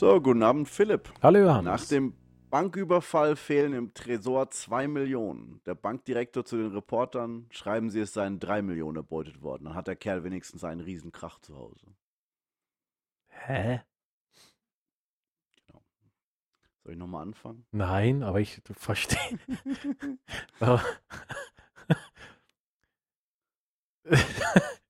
[0.00, 1.12] So, guten Abend, Philipp.
[1.22, 1.64] Hallo Johannes.
[1.66, 2.14] Nach dem
[2.48, 5.60] Banküberfall fehlen im Tresor 2 Millionen.
[5.66, 9.64] Der Bankdirektor zu den Reportern, schreiben sie, es seien 3 Millionen erbeutet worden.
[9.64, 11.84] Dann hat der Kerl wenigstens einen Riesenkrach zu Hause.
[13.28, 13.82] Hä?
[16.82, 17.66] Soll ich nochmal anfangen?
[17.70, 19.38] Nein, aber ich verstehe.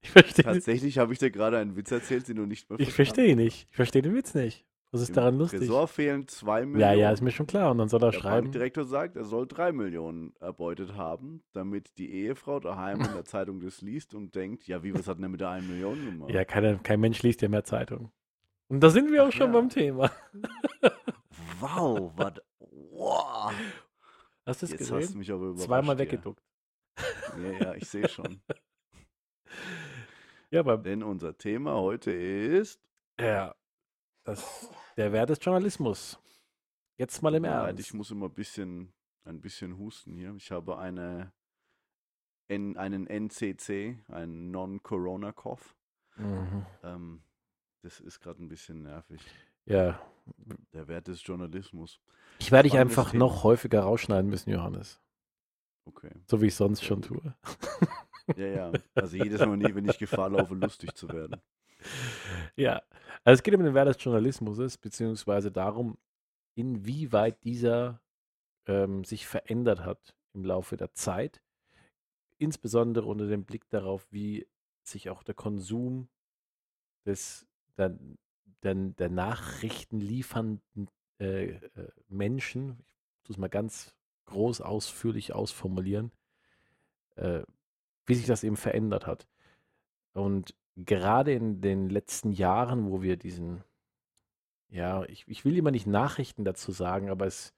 [0.03, 0.45] Ich verstehe.
[0.45, 3.69] Tatsächlich habe ich dir gerade einen Witz erzählt, den du nicht mehr Ich verstehe nicht.
[3.71, 4.67] Ich verstehe den Witz nicht.
[4.93, 5.61] Was ist Im daran lustig?
[5.61, 6.81] Tresor fehlen 2 Millionen.
[6.81, 7.71] Ja, ja, ist mir schon klar.
[7.71, 8.47] Und dann soll er Der schreiben.
[8.47, 13.61] Bankdirektor sagt, er soll 3 Millionen erbeutet haben, damit die Ehefrau daheim in der Zeitung
[13.61, 16.31] das liest und denkt, ja, wie, was hat denn der mit der 1 Million gemacht?
[16.33, 18.11] Ja, keine, kein Mensch liest ja mehr Zeitung.
[18.69, 19.61] Und da sind wir auch Ach schon ja.
[19.61, 20.11] beim Thema.
[21.61, 23.53] Wow, was, wow.
[24.47, 25.13] Hast du es Jetzt hast gesehen?
[25.13, 25.67] du mich aber überrascht.
[25.67, 26.01] Zweimal ja.
[26.01, 26.43] weggeduckt.
[27.37, 28.41] Ja, ja, ich sehe schon.
[30.51, 32.81] Ja, aber Denn unser Thema heute ist.
[33.21, 33.55] ja,
[34.25, 34.71] das,
[35.01, 36.19] der Wert des Journalismus.
[36.99, 37.81] Jetzt mal im leid, Ernst.
[37.81, 38.93] Ich muss immer ein bisschen,
[39.25, 40.35] ein bisschen husten hier.
[40.37, 41.33] Ich habe eine,
[42.49, 45.75] N, einen NCC, einen Non-Corona-Cough.
[46.17, 46.67] Mhm.
[46.83, 47.23] Ähm,
[47.83, 49.23] das ist gerade ein bisschen nervig.
[49.65, 49.99] Ja,
[50.75, 51.99] Der Wert des Journalismus.
[52.39, 53.25] ich werde dich einfach Thema.
[53.25, 55.01] noch häufiger rausschneiden müssen, Johannes.
[55.87, 56.11] Okay.
[56.27, 57.35] So wie ich sonst schon tue.
[58.37, 58.73] Ja, ja.
[58.95, 61.41] Also jedes Mal, wenn ich Gefahr laufe, lustig zu werden.
[62.57, 62.83] Ja,
[63.25, 65.97] also es geht um den Wert des Journalismus, beziehungsweise darum,
[66.55, 68.01] inwieweit dieser
[68.67, 71.43] ähm, sich verändert hat im Laufe der Zeit,
[72.39, 74.47] insbesondere unter dem Blick darauf, wie
[74.83, 76.09] sich auch der Konsum
[77.07, 77.97] des, der,
[78.63, 80.89] der, der Nachrichten liefernden
[81.19, 82.85] äh, äh, Menschen,
[83.17, 83.95] ich tue es mal ganz
[84.27, 86.13] groß ausführlich ausformulieren,
[87.17, 87.43] äh,
[88.11, 89.27] wie sich das eben verändert hat.
[90.13, 93.65] Und gerade in den letzten Jahren, wo wir diesen,
[94.69, 97.55] ja, ich, ich will immer nicht Nachrichten dazu sagen, aber es,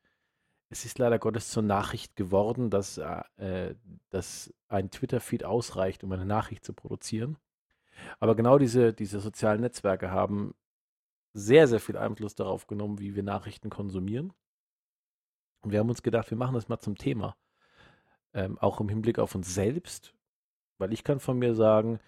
[0.68, 3.74] es ist leider Gottes zur Nachricht geworden, dass, äh,
[4.10, 7.36] dass ein Twitter-Feed ausreicht, um eine Nachricht zu produzieren.
[8.20, 10.54] Aber genau diese, diese sozialen Netzwerke haben
[11.34, 14.32] sehr, sehr viel Einfluss darauf genommen, wie wir Nachrichten konsumieren.
[15.62, 17.36] Und wir haben uns gedacht, wir machen das mal zum Thema.
[18.34, 20.14] Ähm, auch im Hinblick auf uns selbst,
[20.82, 22.00] weil ich kann von mir sagen,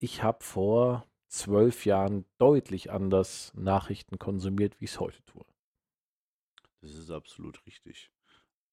[0.00, 5.44] ich habe vor zwölf Jahren deutlich anders Nachrichten konsumiert, wie ich es heute tue.
[6.80, 8.10] Das ist absolut richtig.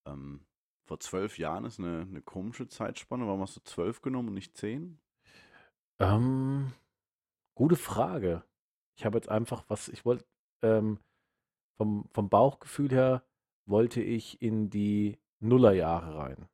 [0.07, 0.45] Ähm,
[0.87, 3.27] vor zwölf Jahren ist eine, eine komische Zeitspanne.
[3.27, 5.01] Warum hast du zwölf genommen und nicht zehn?
[5.99, 6.71] Ähm,
[7.55, 8.45] gute Frage.
[8.97, 10.25] Ich habe jetzt einfach was, ich wollte,
[10.61, 10.97] ähm,
[11.75, 13.25] vom, vom Bauchgefühl her
[13.65, 16.47] wollte ich in die Nullerjahre rein.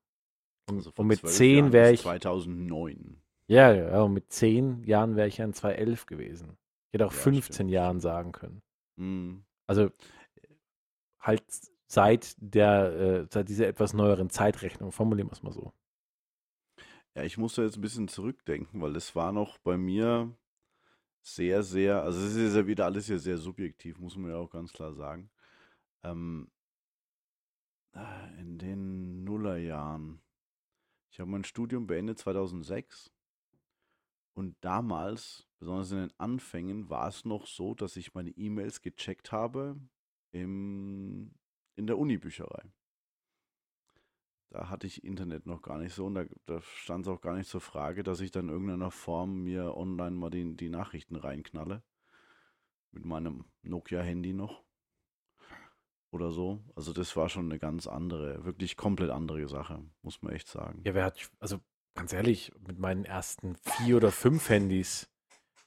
[0.69, 3.21] Und, Also und mit zwölf zehn Jahren wäre bis ich, 2009.
[3.47, 6.57] ja, ja, und mit zehn Jahren wäre ich ja in 2011 gewesen.
[6.89, 8.61] Ich hätte auch Ja, 15 stimmt, Jahren sagen können.
[8.97, 9.43] Hm.
[9.67, 9.91] Also
[11.21, 11.43] halt
[11.87, 15.73] seit der, äh, seit dieser etwas neueren Zeitrechnung, formulieren wir es mal so.
[17.15, 20.35] Ja, ich musste jetzt ein bisschen zurückdenken, weil es war noch bei mir
[21.23, 24.49] sehr, sehr, also es ist ja wieder alles hier sehr subjektiv, muss man ja auch
[24.51, 25.31] ganz klar sagen.
[26.03, 26.49] Ähm,
[27.93, 30.21] äh, in den Nullerjahren.
[31.11, 33.11] Ich habe mein Studium beendet 2006
[34.33, 39.31] und damals, besonders in den Anfängen, war es noch so, dass ich meine E-Mails gecheckt
[39.31, 39.79] habe
[40.31, 41.33] im,
[41.75, 42.71] in der Unibücherei.
[44.51, 47.35] Da hatte ich Internet noch gar nicht so und da, da stand es auch gar
[47.35, 51.15] nicht zur Frage, dass ich dann in irgendeiner Form mir online mal die, die Nachrichten
[51.15, 51.83] reinknalle.
[52.91, 54.63] Mit meinem Nokia-Handy noch.
[56.11, 56.59] Oder so.
[56.75, 60.81] Also das war schon eine ganz andere, wirklich komplett andere Sache, muss man echt sagen.
[60.83, 61.59] Ja, wer hat, also
[61.93, 65.07] ganz ehrlich, mit meinen ersten vier oder fünf Handys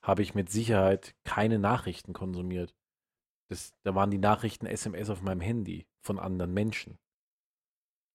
[0.03, 2.75] habe ich mit Sicherheit keine Nachrichten konsumiert.
[3.49, 6.99] Das, da waren die Nachrichten SMS auf meinem Handy von anderen Menschen.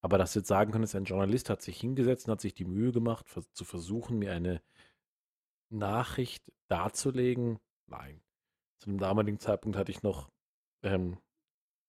[0.02, 2.66] Aber dass du jetzt sagen könntest, ein Journalist hat sich hingesetzt und hat sich die
[2.66, 4.62] Mühe gemacht, zu versuchen, mir eine
[5.70, 8.22] Nachricht darzulegen, nein.
[8.80, 10.30] Zu dem damaligen Zeitpunkt hatte ich noch
[10.84, 11.18] ähm,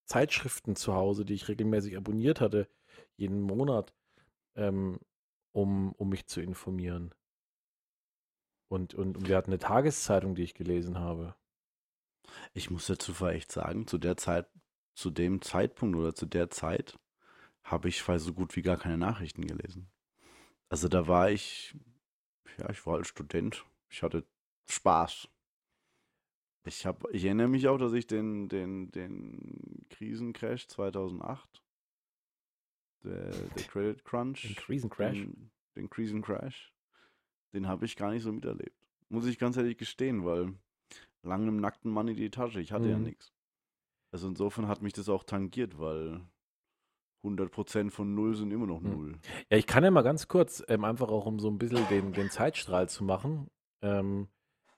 [0.08, 2.68] Zeitschriften zu Hause, die ich regelmäßig abonniert hatte,
[3.16, 3.94] jeden Monat,
[4.56, 4.98] ähm,
[5.52, 7.14] um, um mich zu informieren.
[8.68, 11.34] Und, und, und wir hatten eine Tageszeitung, die ich gelesen habe.
[12.52, 14.48] Ich muss dazu echt sagen, zu der Zeit,
[14.94, 16.98] zu dem Zeitpunkt oder zu der Zeit
[17.62, 19.90] habe ich so gut wie gar keine Nachrichten gelesen.
[20.68, 21.74] Also da war ich,
[22.58, 23.64] ja, ich war als Student.
[23.90, 24.26] Ich hatte
[24.66, 25.28] Spaß.
[26.68, 31.62] Ich habe, ich erinnere mich auch, dass ich den, den, den Krisencrash 2008,
[33.04, 35.16] der, der Credit Crunch, Den Krisencrash?
[35.16, 36.72] den, den Krisencrash,
[37.54, 38.76] den habe ich gar nicht so miterlebt.
[39.08, 40.52] Muss ich ganz ehrlich gestehen, weil
[41.22, 43.04] lang einem nackten Mann in die Tasche, ich hatte ja Mhm.
[43.04, 43.32] nichts.
[44.12, 46.20] Also insofern hat mich das auch tangiert, weil
[47.24, 48.92] 100% von Null sind immer noch Hm.
[48.92, 49.18] Null.
[49.50, 52.12] Ja, ich kann ja mal ganz kurz, ähm, einfach auch um so ein bisschen den,
[52.12, 53.48] den Zeitstrahl zu machen.
[53.82, 54.28] Ähm,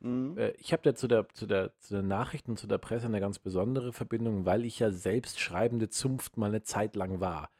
[0.01, 0.37] Mhm.
[0.39, 3.21] äh, ich habe da zu der, zu, der, zu den Nachrichten, zu der Presse eine
[3.21, 7.51] ganz besondere Verbindung, weil ich ja selbst schreibende Zunft mal eine Zeit lang war.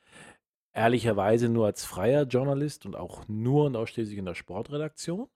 [0.73, 5.29] Ehrlicherweise nur als freier Journalist und auch nur und ausschließlich in der Sportredaktion.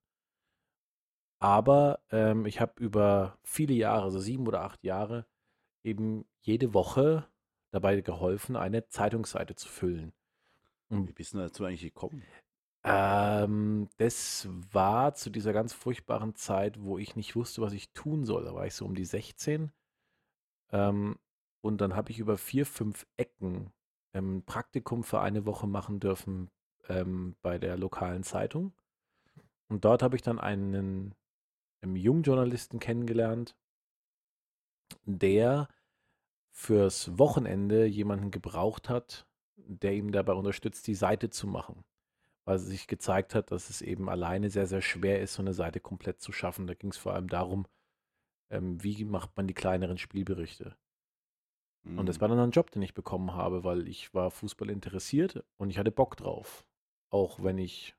[1.41, 5.27] Aber ähm, ich habe über viele Jahre, also sieben oder acht Jahre,
[5.83, 7.27] eben jede Woche
[7.71, 10.13] dabei geholfen, eine Zeitungsseite zu füllen.
[11.09, 12.23] Wie bist du dazu eigentlich gekommen?
[12.85, 18.25] Ähm, das war zu dieser ganz furchtbaren Zeit, wo ich nicht wusste, was ich tun
[18.25, 18.45] soll.
[18.45, 19.73] Da war ich so um die 16.
[20.73, 21.19] Ähm,
[21.63, 23.73] und dann habe ich über vier, fünf Ecken
[24.13, 26.51] ähm, ein Praktikum für eine Woche machen dürfen
[26.89, 28.75] ähm, bei der lokalen Zeitung.
[29.69, 31.15] Und dort habe ich dann einen
[31.83, 33.57] ähm, Jungjournalisten kennengelernt,
[35.07, 35.69] der
[36.51, 39.27] fürs Wochenende jemanden gebraucht hat,
[39.57, 41.85] der ihm dabei unterstützt, die Seite zu machen.
[42.47, 45.81] Weil sich gezeigt hat, dass es eben alleine sehr, sehr schwer ist, so eine Seite
[45.81, 46.67] komplett zu schaffen.
[46.67, 47.67] Da ging es vor allem darum,
[48.51, 50.77] ähm, wie macht man die kleineren Spielberichte.
[51.97, 52.21] Und das Mhm.
[52.21, 55.79] war dann ein Job, den ich bekommen habe, weil ich war Fußball interessiert und ich
[55.79, 56.65] hatte Bock drauf.
[57.11, 57.97] Auch wenn ich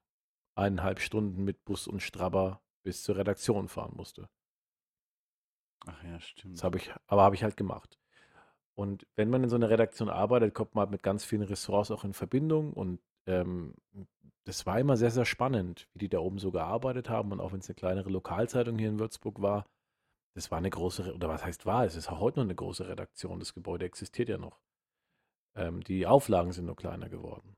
[0.56, 4.30] eineinhalb Stunden mit Bus und Strabber bis zur Redaktion fahren musste.
[5.88, 6.19] Ach ja,
[6.53, 6.63] Das stimmt.
[6.63, 8.00] habe ich, aber habe ich halt gemacht.
[8.75, 11.92] Und wenn man in so einer Redaktion arbeitet, kommt man halt mit ganz vielen Ressorts
[11.92, 12.74] auch in Verbindung.
[12.74, 13.75] Und ähm,
[14.45, 17.31] das war immer sehr, sehr spannend, wie die da oben so gearbeitet haben.
[17.31, 19.65] Und auch wenn es eine kleinere Lokalzeitung hier in Würzburg war,
[20.36, 22.88] das war eine große, oder was heißt war, es ist auch heute noch eine große
[22.88, 23.39] Redaktion.
[23.39, 24.59] Das Gebäude existiert ja noch.
[25.56, 27.56] Ähm, die Auflagen sind nur kleiner geworden.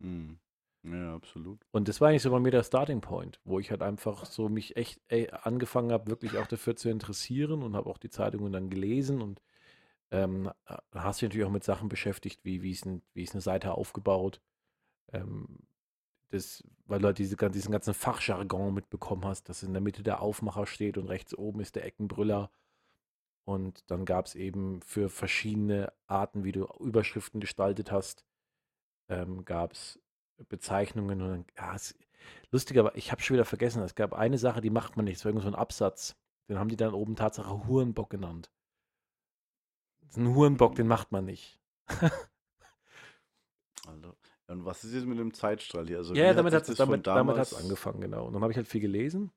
[0.00, 0.38] Mhm.
[0.82, 1.64] Ja, absolut.
[1.70, 4.50] Und das war eigentlich so bei mir der Starting Point, wo ich halt einfach so
[4.50, 8.52] mich echt ey, angefangen habe, wirklich auch dafür zu interessieren und habe auch die Zeitungen
[8.52, 9.40] dann gelesen und
[10.10, 13.34] ähm, äh, hast dich natürlich auch mit Sachen beschäftigt, wie, wie, ist, ein, wie ist
[13.34, 14.42] eine Seite aufgebaut.
[15.12, 15.60] Ähm,
[16.34, 20.20] das, weil du halt diese, diesen ganzen Fachjargon mitbekommen hast, dass in der Mitte der
[20.20, 22.50] Aufmacher steht und rechts oben ist der Eckenbrüller.
[23.44, 28.24] Und dann gab es eben für verschiedene Arten, wie du Überschriften gestaltet hast,
[29.08, 30.00] ähm, gab es
[30.48, 31.94] Bezeichnungen und dann, ja, es,
[32.50, 35.16] lustig, aber ich habe schon wieder vergessen, es gab eine Sache, die macht man nicht,
[35.16, 36.16] es war irgend so ein Absatz.
[36.48, 38.50] Den haben die dann oben Tatsache Hurenbock genannt.
[40.00, 41.60] Das ist ein Hurenbock, den macht man nicht.
[43.86, 44.16] Also,
[44.48, 45.98] und was ist jetzt mit dem Zeitstrahl hier?
[45.98, 48.26] Also, ja, damit hat es damit, damit hat's angefangen, genau.
[48.26, 49.30] Und dann habe ich halt viel gelesen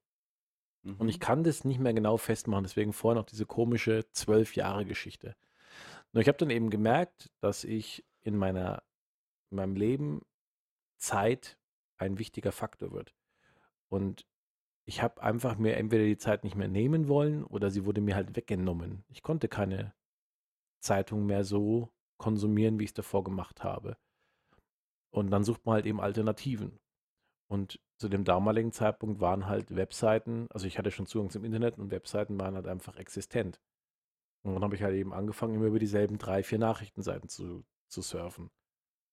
[0.98, 1.10] und Mhm.
[1.10, 5.36] ich kann das nicht mehr genau festmachen, deswegen vorhin auch diese komische zwölf Jahre Geschichte.
[6.14, 8.84] Nur ich habe dann eben gemerkt, dass ich in meiner
[9.52, 10.22] in meinem Leben
[10.98, 11.58] Zeit
[11.98, 13.16] ein wichtiger Faktor wird.
[13.90, 14.28] Und
[14.86, 18.16] ich habe einfach mir entweder die Zeit nicht mehr nehmen wollen oder sie wurde mir
[18.16, 19.06] halt weggenommen.
[19.10, 19.94] Ich konnte keine
[20.82, 23.98] Zeitung mehr so konsumieren, wie ich es davor gemacht habe.
[25.18, 26.80] Und dann sucht man halt eben Alternativen.
[27.50, 31.80] Und zu dem damaligen Zeitpunkt waren halt Webseiten, also ich hatte schon Zugang zum Internet
[31.80, 33.60] und Webseiten waren halt einfach existent.
[34.44, 38.04] Und dann habe ich halt eben angefangen, immer über dieselben drei, vier Nachrichtenseiten zu, zu
[38.04, 38.52] surfen.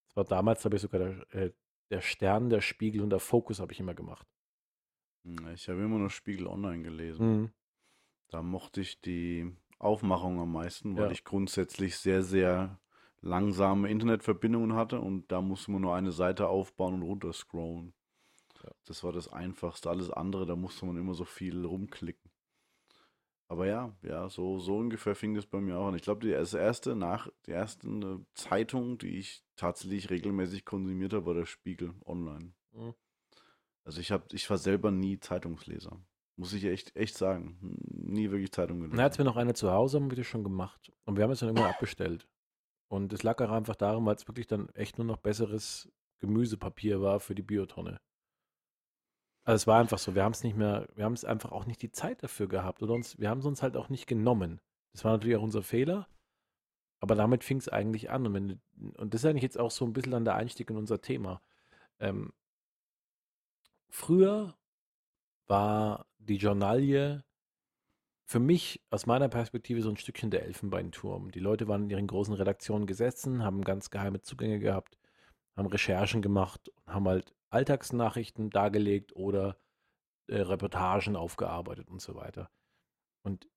[0.08, 1.52] Das war damals, glaube ich, sogar der, äh,
[1.90, 4.26] der Stern, der Spiegel und der Fokus habe ich immer gemacht.
[5.24, 7.26] Ja, Ich habe immer noch Spiegel Online gelesen.
[7.40, 7.52] Mhm.
[8.30, 11.10] Da mochte ich die Aufmachung am meisten, weil Ja.
[11.12, 12.78] ich grundsätzlich sehr, sehr
[13.24, 17.94] langsame Internetverbindungen hatte und da musste man nur eine Seite aufbauen und runterscrollen.
[18.62, 18.70] Ja.
[18.86, 19.90] Das war das Einfachste.
[19.90, 22.30] Alles andere, da musste man immer so viel rumklicken.
[23.48, 25.94] Aber ja, ja, so, so ungefähr fing das bei mir auch an.
[25.94, 31.26] Ich glaube, die erste nach, die erste äh, Zeitung, die ich tatsächlich regelmäßig konsumiert habe,
[31.26, 32.52] war der Spiegel Online.
[32.72, 32.94] Mhm.
[33.84, 36.00] Also ich habe, ich war selber nie Zeitungsleser.
[36.36, 37.58] Muss ich echt, echt sagen.
[37.60, 38.96] Nie wirklich Zeitung gelesen.
[38.96, 40.90] Na, als wir noch eine zu Hause haben, wir das schon gemacht.
[41.04, 42.26] Und wir haben es dann irgendwann abbestellt.
[42.94, 47.02] Und es lag auch einfach daran, weil es wirklich dann echt nur noch besseres Gemüsepapier
[47.02, 48.00] war für die Biotonne.
[49.42, 51.66] Also es war einfach so, wir haben es nicht mehr, wir haben es einfach auch
[51.66, 54.60] nicht die Zeit dafür gehabt oder uns, wir haben es uns halt auch nicht genommen.
[54.92, 56.06] Das war natürlich auch unser Fehler,
[57.00, 58.28] aber damit fing es eigentlich an.
[58.28, 58.60] Und, wenn,
[58.96, 61.42] und das ist eigentlich jetzt auch so ein bisschen dann der Einstieg in unser Thema.
[61.98, 62.32] Ähm,
[63.90, 64.56] früher
[65.48, 67.24] war die Journalie
[68.26, 71.30] für mich aus meiner Perspektive so ein Stückchen der Elfenbeinturm.
[71.30, 74.98] Die Leute waren in ihren großen Redaktionen gesessen, haben ganz geheime Zugänge gehabt,
[75.56, 79.56] haben Recherchen gemacht und haben halt Alltagsnachrichten dargelegt oder
[80.26, 82.50] äh, Reportagen aufgearbeitet und so weiter.
[83.22, 83.48] Und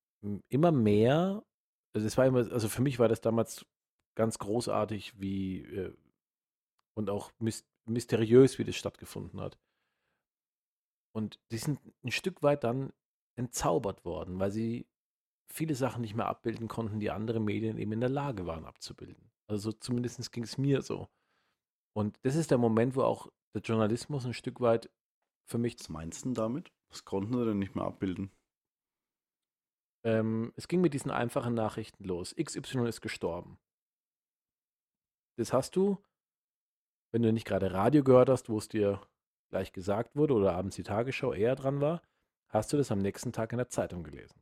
[0.49, 1.43] immer mehr,
[1.93, 3.65] also es war immer, also für mich war das damals
[4.15, 5.93] ganz großartig, wie äh,
[6.95, 9.57] und auch mys mysteriös, wie das stattgefunden hat.
[11.15, 12.91] Und die sind ein Stück weit dann
[13.37, 14.87] entzaubert worden, weil sie
[15.47, 19.31] viele Sachen nicht mehr abbilden konnten, die andere Medien eben in der Lage waren abzubilden.
[19.47, 21.07] Also zumindest ging es mir so.
[21.93, 24.91] Und das ist der Moment, wo auch der Journalismus ein Stück weit
[25.45, 25.79] für mich.
[25.79, 26.71] Was meinst du damit?
[26.89, 28.31] Was konnten sie denn nicht mehr abbilden?
[30.03, 32.35] Ähm, es ging mit diesen einfachen Nachrichten los.
[32.35, 33.57] XY ist gestorben.
[35.37, 35.97] Das hast du,
[37.11, 39.01] wenn du nicht gerade Radio gehört hast, wo es dir
[39.49, 42.01] gleich gesagt wurde oder abends die Tagesschau eher dran war,
[42.49, 44.41] hast du das am nächsten Tag in der Zeitung gelesen.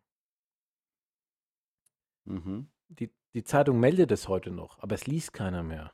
[2.25, 2.69] Mhm.
[2.87, 5.93] Die, die Zeitung meldet es heute noch, aber es liest keiner mehr.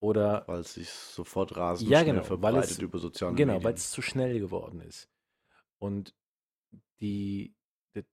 [0.00, 3.58] Oder Weil es sich sofort rasend Ja, genau, weil verbreitet es- über soziale genau, weil
[3.60, 3.74] Medien.
[3.76, 5.08] es zu schnell geworden ist.
[5.78, 6.14] Und
[7.00, 7.54] die,
[7.94, 8.04] der,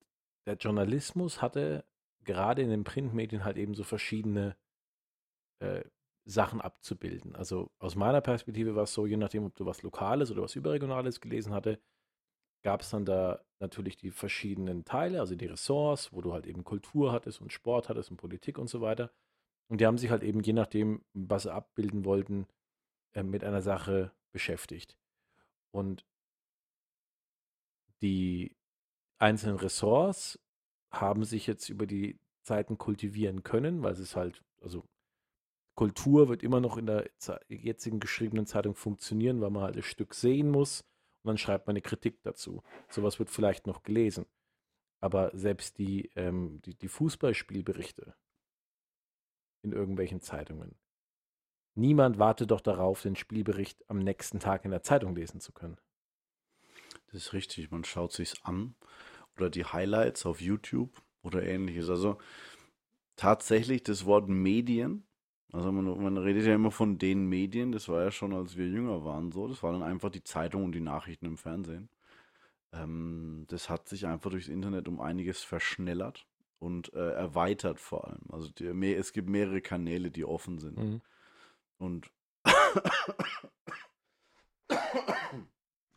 [0.46, 1.86] der Journalismus hatte
[2.24, 4.56] gerade in den Printmedien halt eben so verschiedene
[5.60, 5.84] äh,
[6.26, 7.36] Sachen abzubilden.
[7.36, 10.56] Also aus meiner Perspektive war es so, je nachdem, ob du was Lokales oder was
[10.56, 11.80] Überregionales gelesen hatte,
[12.64, 16.64] gab es dann da natürlich die verschiedenen Teile, also die Ressorts, wo du halt eben
[16.64, 19.12] Kultur hattest und Sport hattest und Politik und so weiter.
[19.68, 22.48] Und die haben sich halt eben, je nachdem, was sie abbilden wollten,
[23.14, 24.98] äh, mit einer Sache beschäftigt.
[25.72, 26.06] Und
[28.02, 28.56] die
[29.18, 30.40] einzelnen Ressorts
[30.92, 34.84] haben sich jetzt über die Zeiten kultivieren können, weil es halt, also
[35.76, 37.10] Kultur wird immer noch in der
[37.48, 40.82] jetzigen geschriebenen Zeitung funktionieren, weil man halt das Stück sehen muss
[41.24, 42.64] und dann schreibt man eine Kritik dazu.
[42.90, 44.26] Sowas wird vielleicht noch gelesen.
[45.00, 48.16] Aber selbst die, ähm, die, die Fußballspielberichte
[49.64, 50.76] in irgendwelchen Zeitungen.
[51.76, 55.78] Niemand wartet doch darauf, den Spielbericht am nächsten Tag in der Zeitung lesen zu können.
[57.08, 58.76] Das ist richtig, man schaut sich's an
[59.38, 61.90] oder die Highlights auf YouTube oder ähnliches.
[61.90, 62.18] Also
[63.16, 65.08] tatsächlich das Wort Medien,
[65.52, 68.68] also man, man redet ja immer von den Medien, das war ja schon, als wir
[68.68, 71.90] jünger waren so, das war dann einfach die Zeitung und die Nachrichten im Fernsehen.
[72.74, 76.26] Ähm, das hat sich einfach durchs Internet um einiges verschnellert
[76.60, 78.22] und äh, erweitert vor allem.
[78.30, 80.78] Also die, mehr, es gibt mehrere Kanäle, die offen sind.
[80.78, 81.02] Mhm.
[81.78, 82.12] Und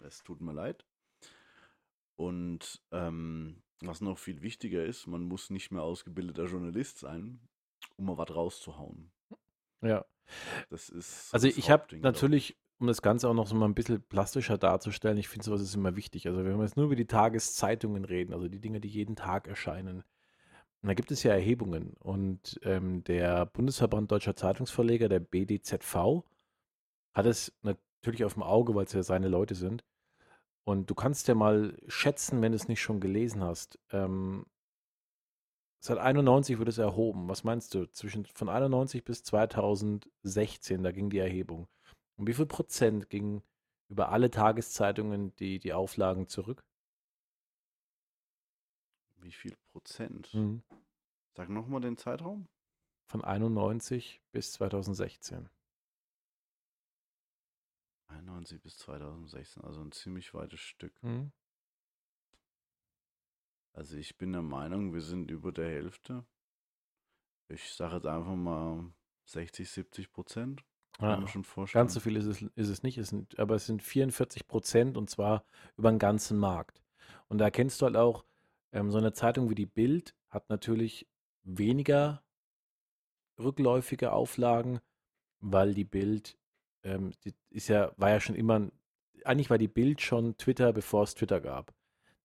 [0.00, 0.84] es tut mir leid.
[2.16, 7.40] Und ähm, was noch viel wichtiger ist, man muss nicht mehr ausgebildeter Journalist sein,
[7.96, 9.10] um mal was rauszuhauen.
[9.84, 10.04] Ja.
[10.70, 13.66] Das ist so Also das ich habe natürlich, um das Ganze auch noch so mal
[13.66, 16.26] ein bisschen plastischer darzustellen, ich finde sowas ist immer wichtig.
[16.26, 19.46] Also wenn wir jetzt nur über die Tageszeitungen reden, also die Dinge, die jeden Tag
[19.48, 20.02] erscheinen,
[20.82, 26.24] da gibt es ja Erhebungen und ähm, der Bundesverband Deutscher Zeitungsverleger, der BDZV,
[27.14, 29.82] hat es natürlich auf dem Auge, weil es ja seine Leute sind.
[30.64, 33.78] Und du kannst ja mal schätzen, wenn du es nicht schon gelesen hast.
[33.92, 34.46] Ähm,
[35.84, 37.28] seit 91 wird es erhoben.
[37.28, 37.86] Was meinst du?
[37.90, 41.68] Zwischen von 91 bis 2016, da ging die Erhebung.
[42.16, 43.42] Um wie viel Prozent ging
[43.88, 46.64] über alle Tageszeitungen die, die Auflagen zurück?
[49.16, 50.32] Wie viel Prozent?
[50.32, 50.62] Mhm.
[51.34, 52.48] Sag nochmal den Zeitraum.
[53.06, 55.50] Von 91 bis 2016.
[58.08, 60.94] 91 bis 2016, also ein ziemlich weites Stück.
[61.02, 61.32] Mhm.
[63.74, 66.24] Also ich bin der Meinung, wir sind über der Hälfte.
[67.48, 68.92] Ich sage jetzt einfach mal
[69.26, 70.64] 60, 70 Prozent.
[70.98, 71.82] Kann Ja, man schon vorstellen.
[71.82, 74.96] ganz so viel ist es, ist es nicht, es sind, aber es sind 44 Prozent
[74.96, 75.44] und zwar
[75.76, 76.82] über den ganzen Markt.
[77.28, 78.24] Und da erkennst du halt auch,
[78.72, 81.08] ähm, so eine Zeitung wie die Bild hat natürlich
[81.42, 82.22] weniger
[83.38, 84.80] rückläufige Auflagen,
[85.40, 86.38] weil die Bild
[86.84, 88.70] ähm, die ist ja, war ja schon immer,
[89.24, 91.74] eigentlich war die Bild schon Twitter, bevor es Twitter gab.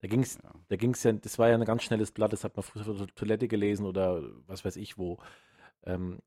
[0.01, 0.51] Da ging es Ja.
[0.69, 2.97] da ging's ja, das war ja ein ganz schnelles Blatt, das hat man früher auf
[2.97, 5.17] der Toilette gelesen oder was weiß ich wo.
[5.83, 6.19] Ähm,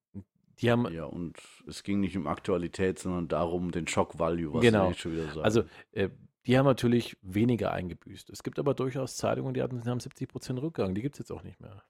[0.61, 4.61] die haben, Ja, und es ging nicht um Aktualität, sondern darum, den Shock Value, was
[4.61, 4.89] Genau.
[4.91, 5.41] jetzt schon wieder sagen.
[5.43, 6.11] also äh,
[6.45, 8.29] die haben natürlich weniger eingebüßt.
[8.31, 11.21] Es gibt aber durchaus Zeitungen, die hatten, die haben 70 Prozent Rückgang, die gibt es
[11.21, 11.83] jetzt auch nicht mehr.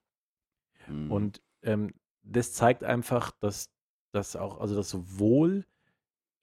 [0.89, 1.11] Mhm.
[1.11, 3.71] Und ähm, das zeigt einfach, dass
[4.13, 5.65] das auch, also dass sowohl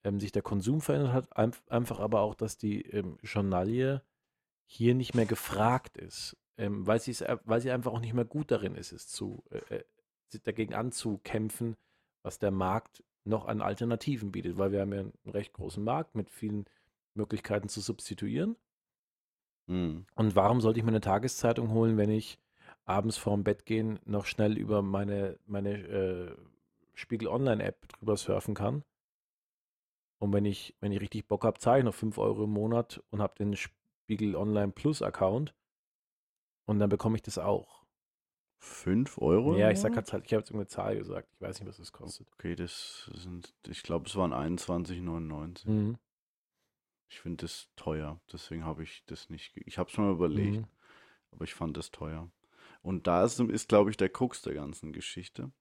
[0.04, 4.02] ähm, sich der Konsum verändert hat, einf- einfach aber auch, dass die ähm, Journalie
[4.72, 8.24] hier nicht mehr gefragt ist, ähm, weil, sie es, weil sie einfach auch nicht mehr
[8.24, 9.84] gut darin ist, es zu, äh, äh,
[10.28, 11.76] sich dagegen anzukämpfen,
[12.22, 16.14] was der Markt noch an Alternativen bietet, weil wir haben ja einen recht großen Markt
[16.14, 16.66] mit vielen
[17.16, 18.58] Möglichkeiten zu substituieren.
[19.66, 20.06] Mhm.
[20.14, 22.40] Und warum sollte ich mir eine Tageszeitung holen, wenn ich
[22.86, 26.36] abends vorm Bett gehen noch schnell über meine, meine äh,
[26.94, 28.84] Spiegel Online-App drüber surfen kann?
[30.20, 33.02] Und wenn ich, wenn ich richtig Bock habe, zahle ich noch 5 Euro im Monat
[33.10, 33.56] und habe den
[34.10, 35.54] Spiegel Online Plus Account
[36.66, 37.86] und dann bekomme ich das auch.
[38.62, 39.56] 5 Euro?
[39.56, 41.30] ja, ich sag halt, ich habe jetzt irgendeine Zahl gesagt.
[41.36, 42.28] Ich weiß nicht, was das kostet.
[42.34, 45.70] Okay, das sind, ich glaube, es waren 21,99.
[45.70, 45.98] Mhm.
[47.12, 49.56] Ich finde das teuer, deswegen habe ich das nicht.
[49.66, 50.68] Ich habe es mal überlegt, Mhm.
[51.32, 52.32] Aber ich fand es teuer.
[52.82, 55.52] Und da ist, ist glaube ich, der Krux der ganzen Geschichte.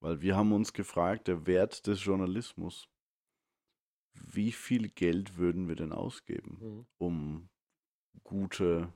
[0.00, 2.88] Weil wir haben uns gefragt, der Wert des Journalismus.
[4.14, 6.86] Wie viel Geld würden wir denn ausgeben, Mhm.
[6.98, 7.48] um
[8.22, 8.92] gute,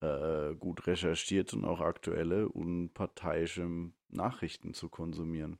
[0.00, 5.58] äh, gut recherchierte und auch aktuelle unparteiische Nachrichten zu konsumieren?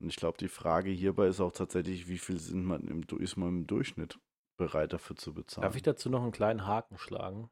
[0.00, 3.36] Und ich glaube, die Frage hierbei ist auch tatsächlich, wie viel sind man im, ist
[3.36, 4.18] man im Durchschnitt
[4.56, 5.62] bereit dafür zu bezahlen?
[5.62, 7.50] Darf ich dazu noch einen kleinen Haken schlagen?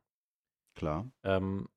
[0.75, 1.11] Klar.
[1.23, 1.69] Ähm,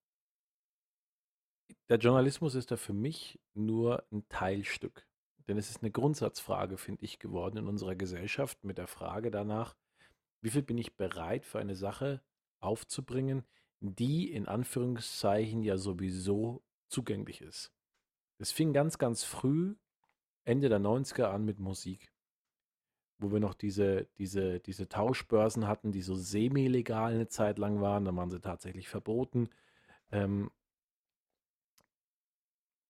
[1.90, 5.08] der Journalismus ist da für mich nur ein Teilstück.
[5.48, 9.76] Denn es ist eine Grundsatzfrage, finde ich, geworden in unserer Gesellschaft mit der Frage danach,
[10.42, 12.22] wie viel bin ich bereit für eine Sache
[12.60, 13.44] aufzubringen,
[13.80, 17.72] die in Anführungszeichen ja sowieso zugänglich ist.
[18.38, 19.76] Es fing ganz, ganz früh,
[20.44, 22.12] Ende der 90er an mit Musik,
[23.18, 28.06] wo wir noch diese, diese, diese Tauschbörsen hatten, die so semi-legal eine Zeit lang waren,
[28.06, 29.50] dann waren sie tatsächlich verboten.
[30.12, 30.50] Ähm,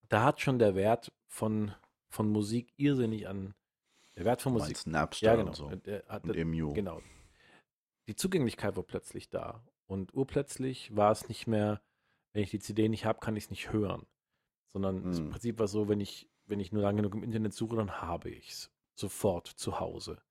[0.07, 1.73] da hat schon der Wert von,
[2.09, 3.53] von Musik irrsinnig an,
[4.15, 5.69] der Wert von Musik, meinst Napster ja genau, und so.
[5.69, 6.73] der hat, Und EMU.
[6.73, 7.01] Genau.
[8.09, 9.63] Die Zugänglichkeit war plötzlich da.
[9.85, 11.79] Und urplötzlich war es nicht mehr,
[12.33, 14.07] wenn ich die CD nicht habe, kann ich es nicht hören.
[14.73, 15.29] Sondern das Hm.
[15.29, 18.31] Prinzip war so, wenn ich, wenn ich nur lange genug im Internet suche, dann habe
[18.31, 20.23] ich es sofort zu Hause.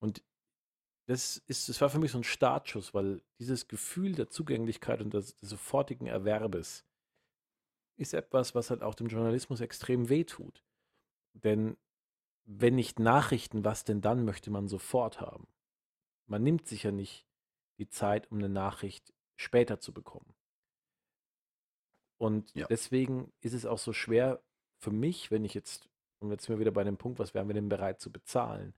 [0.00, 0.22] Und
[1.06, 5.14] das ist, das war für mich so ein Startschuss, weil dieses Gefühl der Zugänglichkeit und
[5.14, 6.84] des, des sofortigen Erwerbes
[7.96, 10.62] ist etwas, was halt auch dem Journalismus extrem wehtut.
[11.32, 11.78] Denn
[12.44, 15.48] wenn nicht Nachrichten, was denn dann möchte man sofort haben?
[16.28, 17.26] Man nimmt sich ja nicht
[17.78, 20.34] die Zeit, um eine Nachricht später zu bekommen.
[22.18, 22.66] Und Ja.
[22.66, 24.42] deswegen ist es auch so schwer
[24.80, 25.88] für mich, wenn ich jetzt,
[26.20, 28.74] und jetzt sind wir wieder bei dem Punkt, was wären wir denn bereit zu bezahlen?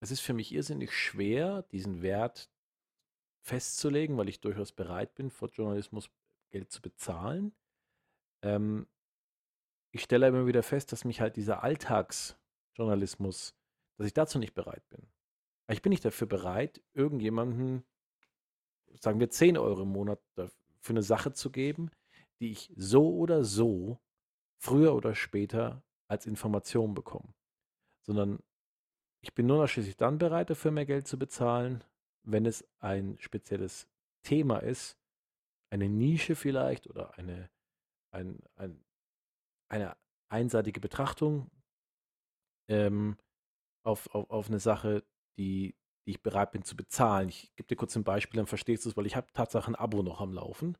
[0.00, 2.50] Es ist für mich irrsinnig schwer, diesen Wert
[3.42, 6.10] festzulegen, weil ich durchaus bereit bin, für Journalismus
[6.50, 7.54] Geld zu bezahlen.
[8.42, 8.86] Ähm,
[9.92, 13.54] ich stelle immer wieder fest, dass mich halt dieser Alltagsjournalismus,
[13.96, 15.06] dass ich dazu nicht bereit bin.
[15.68, 17.84] Ich bin nicht dafür bereit, irgendjemanden,
[19.00, 21.90] sagen wir 10 Euro im Monat für eine Sache zu geben,
[22.40, 23.98] die ich so oder so
[24.58, 27.34] früher oder später als Information bekomme.
[28.02, 28.40] Sondern
[29.20, 31.82] ich bin nur noch schließlich dann bereit, dafür mehr Geld zu bezahlen,
[32.24, 33.88] wenn es ein spezielles
[34.22, 34.98] Thema ist,
[35.70, 37.50] eine Nische vielleicht oder eine,
[38.10, 38.84] ein, ein,
[39.68, 39.96] eine
[40.28, 41.50] einseitige Betrachtung
[42.68, 43.16] ähm,
[43.82, 45.04] auf, auf, auf eine Sache,
[45.36, 45.74] die,
[46.06, 47.28] die ich bereit bin zu bezahlen.
[47.28, 49.74] Ich gebe dir kurz ein Beispiel, dann verstehst du es, weil ich habe tatsächlich ein
[49.74, 50.76] Abo noch am Laufen.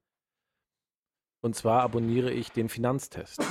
[1.41, 3.43] Und zwar abonniere ich den Finanztest.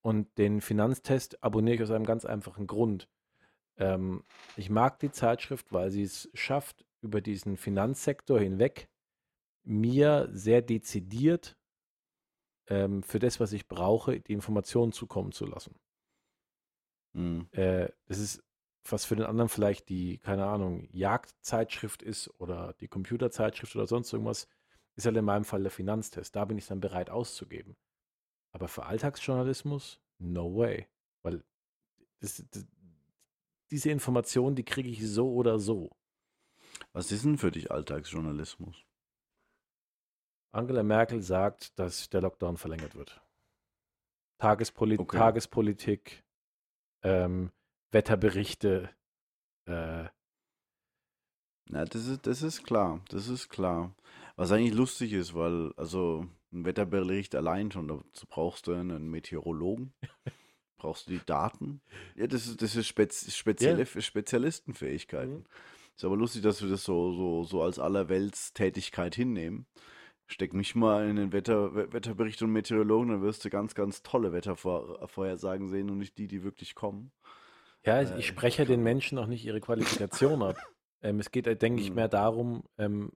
[0.00, 3.08] Und den Finanztest abonniere ich aus einem ganz einfachen Grund.
[3.76, 4.24] Ähm,
[4.56, 8.88] ich mag die Zeitschrift, weil sie es schafft, über diesen Finanzsektor hinweg
[9.64, 11.56] mir sehr dezidiert
[12.68, 15.74] ähm, für das, was ich brauche, die Informationen zukommen zu lassen.
[17.14, 17.48] Hm.
[17.52, 18.42] Äh, das ist,
[18.92, 24.12] was für den anderen vielleicht die, keine Ahnung, Jagdzeitschrift ist oder die Computerzeitschrift oder sonst
[24.12, 24.48] irgendwas,
[24.96, 26.34] ist halt in meinem Fall der Finanztest.
[26.34, 27.76] Da bin ich dann bereit auszugeben.
[28.52, 30.88] Aber für Alltagsjournalismus, no way.
[31.22, 31.44] Weil
[32.20, 32.66] das, das,
[33.70, 35.90] diese Informationen, die kriege ich so oder so.
[36.92, 38.84] Was ist denn für dich Alltagsjournalismus?
[40.50, 43.22] Angela Merkel sagt, dass der Lockdown verlängert wird.
[44.38, 45.18] Tagespoli Okay.
[45.18, 46.24] Tagespolitik,
[47.02, 47.52] ähm,
[47.90, 48.90] Wetterberichte,
[49.66, 50.04] äh,
[51.70, 53.94] Na, das ist, das ist klar, das ist klar.
[54.36, 59.92] Was eigentlich lustig ist, weil, also, ein Wetterbericht allein schon, dazu brauchst du einen Meteorologen,
[60.78, 61.82] brauchst du die Daten.
[62.14, 65.40] Ja, das ist, das ist spez spezielle Spezialistenfähigkeiten.
[65.40, 65.44] Mhm.
[65.96, 69.66] Ist aber lustig, dass wir das so, so, so als Allerweltstätigkeit hinnehmen.
[70.26, 74.02] Steck mich mal in den Wetter, We- Wetterbericht und Meteorologen, dann wirst du ganz, ganz
[74.02, 77.10] tolle Wettervorhersagen sehen und nicht die, die wirklich kommen.
[77.84, 80.56] Ja, ich, Äh, spreche den Menschen auch nicht ihre Qualifikation ab.
[81.02, 81.94] Ähm, es geht, äh, denke ich, Hm.
[81.94, 83.12] mehr darum, ähm,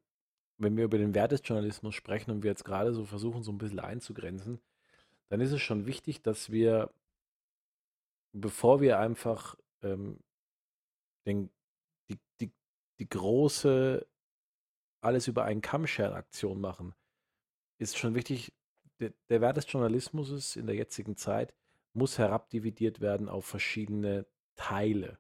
[0.59, 3.51] wenn wir über den Wert des Journalismus sprechen und wir jetzt gerade so versuchen, so
[3.53, 4.61] ein bisschen einzugrenzen,
[5.29, 6.93] dann ist es schon wichtig, dass wir,
[8.33, 10.21] bevor wir einfach ähm,
[11.27, 11.51] den,
[12.11, 12.53] die, die,
[13.01, 14.07] die große
[15.03, 16.95] alles über einen Kamm-Scheren-Aktion machen,
[17.79, 18.53] ist schon wichtig,
[19.01, 21.55] der, der Wert des Journalismus ist in der jetzigen Zeit,
[21.93, 25.19] muss herabdividiert werden auf verschiedene Teile.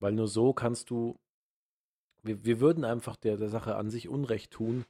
[0.00, 1.18] Weil nur so kannst du,
[2.22, 4.84] wir, wir würden einfach der, der Sache an sich Unrecht tun,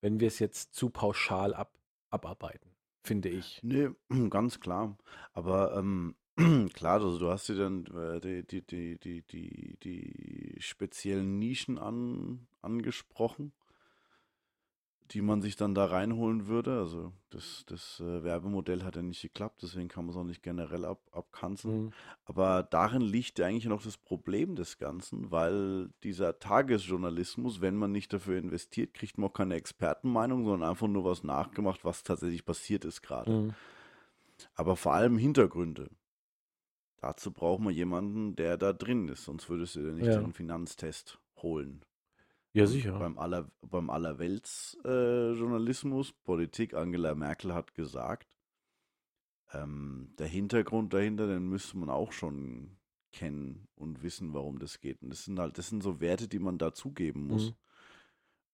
[0.00, 1.78] wenn wir es jetzt zu pauschal ab,
[2.10, 2.70] abarbeiten,
[3.02, 3.60] finde ich.
[3.62, 3.90] Nee,
[4.30, 4.96] ganz klar.
[5.32, 6.16] Aber ähm,
[6.74, 11.78] klar, also du hast dir dann äh, die, die, die, die, die, die speziellen Nischen
[11.78, 13.52] an, angesprochen.
[15.12, 16.78] Die man sich dann da reinholen würde.
[16.78, 20.42] Also das, das äh, Werbemodell hat ja nicht geklappt, deswegen kann man es auch nicht
[20.42, 21.86] generell ab, abkanzeln.
[21.86, 21.92] Mhm.
[22.24, 27.92] Aber darin liegt ja eigentlich noch das Problem des Ganzen, weil dieser Tagesjournalismus, wenn man
[27.92, 32.44] nicht dafür investiert, kriegt man auch keine Expertenmeinung, sondern einfach nur was nachgemacht, was tatsächlich
[32.44, 33.30] passiert ist gerade.
[33.30, 33.54] Mhm.
[34.54, 35.90] Aber vor allem Hintergründe.
[36.98, 40.20] Dazu braucht man jemanden, der da drin ist, sonst würdest du dir nicht Ja.
[40.20, 41.82] den Finanztest holen.
[42.52, 42.98] Ja, sicher.
[42.98, 48.26] Beim, aller, beim Allerweltsjournalismus, äh, Politik, Angela Merkel hat gesagt,
[49.52, 52.76] ähm, der Hintergrund dahinter, den müsste man auch schon
[53.12, 55.02] kennen und wissen, warum das geht.
[55.02, 57.50] Und das sind halt, das sind so Werte, die man dazugeben muss.
[57.50, 57.56] Mhm.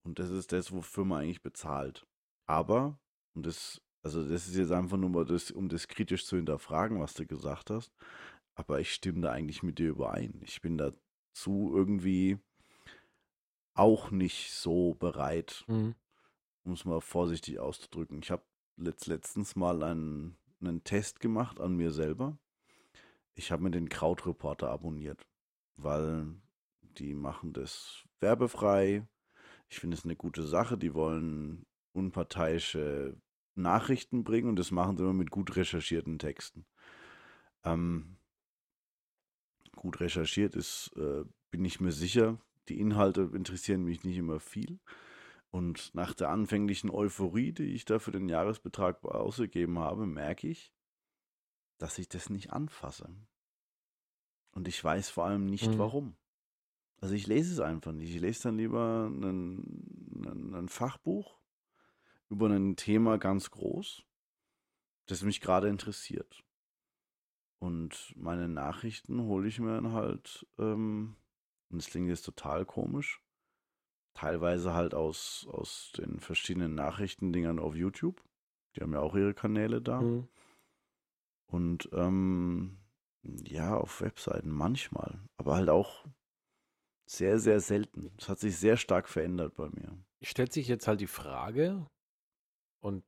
[0.05, 2.07] Und das ist das, wofür man eigentlich bezahlt.
[2.47, 2.99] Aber,
[3.35, 7.01] und das, also das ist jetzt einfach nur mal das, um das kritisch zu hinterfragen,
[7.01, 7.93] was du gesagt hast.
[8.55, 10.41] Aber ich stimme da eigentlich mit dir überein.
[10.43, 12.39] Ich bin dazu irgendwie
[13.77, 15.95] auch nicht so bereit, Mhm.
[16.65, 18.21] um es mal vorsichtig auszudrücken.
[18.23, 18.43] Ich habe
[18.77, 22.39] letzt, letztens mal einen, einen Test gemacht an mir selber.
[23.35, 25.27] Ich habe mir den Krautreporter abonniert,
[25.77, 26.35] weil
[26.81, 29.07] die machen das werbefrei.
[29.69, 30.79] Ich finde es eine gute Sache.
[30.79, 33.17] Die wollen unparteiische
[33.55, 36.67] Nachrichten bringen und das machen sie immer mit gut recherchierten Texten.
[37.65, 38.17] Ähm,
[39.75, 42.39] gut recherchiert ist, äh, bin ich mir sicher.
[42.69, 44.79] Die Inhalte interessieren mich nicht immer viel.
[45.51, 50.73] Und nach der anfänglichen Euphorie, die ich da für den Jahresbetrag ausgegeben habe, merke ich,
[51.79, 53.09] dass ich das nicht anfasse.
[54.51, 55.79] Und ich weiß vor allem nicht Mhm.
[55.79, 56.17] warum.
[57.01, 58.15] Also ich lese es einfach nicht.
[58.15, 61.39] Ich lese dann lieber ein, Fachbuch
[62.29, 64.03] über ein Thema ganz groß,
[65.07, 66.43] das mich gerade interessiert.
[67.59, 71.17] Und meine Nachrichten hole ich mir dann halt, ähm,
[71.71, 73.21] und das klingt jetzt total komisch,
[74.15, 78.23] teilweise halt aus, aus den verschiedenen Nachrichtendingern auf YouTube.
[78.75, 80.01] Die haben ja auch ihre Kanäle da.
[80.01, 80.29] Mhm.
[81.47, 82.79] Und ähm,
[83.23, 86.07] ja, auf Webseiten manchmal, aber halt auch
[87.07, 88.11] sehr, sehr selten.
[88.19, 89.97] Es hat sich sehr stark verändert bei mir.
[90.23, 91.87] Stellt sich jetzt halt die Frage,
[92.87, 93.05] und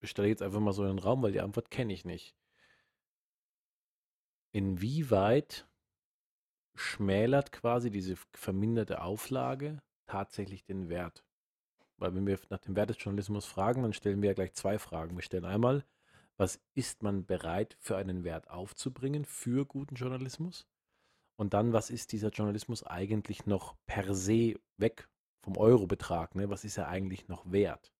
[0.00, 2.34] ich stelle jetzt einfach mal so in den Raum, weil die Antwort kenne ich nicht.
[4.52, 5.68] Inwieweit
[6.74, 11.24] schmälert quasi diese verminderte Auflage tatsächlich den Wert?
[11.96, 14.78] Weil wenn wir nach dem Wert des Journalismus fragen, dann stellen wir ja gleich zwei
[14.78, 15.16] Fragen.
[15.16, 15.84] Wir stellen einmal,
[16.36, 20.66] was ist man bereit für einen Wert aufzubringen für guten Journalismus?
[21.36, 25.08] Und dann, was ist dieser Journalismus eigentlich noch per se weg
[25.42, 26.34] vom Eurobetrag?
[26.34, 26.48] Ne?
[26.48, 27.92] Was ist er eigentlich noch wert?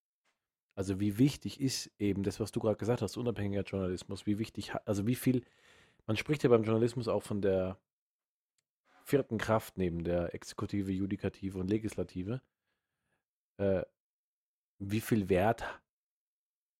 [0.75, 4.25] Also wie wichtig ist eben das, was du gerade gesagt hast, unabhängiger Journalismus?
[4.25, 5.43] Wie wichtig, also wie viel,
[6.07, 7.77] man spricht ja beim Journalismus auch von der
[9.03, 12.41] vierten Kraft neben der Exekutive, Judikative und Legislative.
[13.57, 13.83] Äh,
[14.79, 15.63] wie viel Wert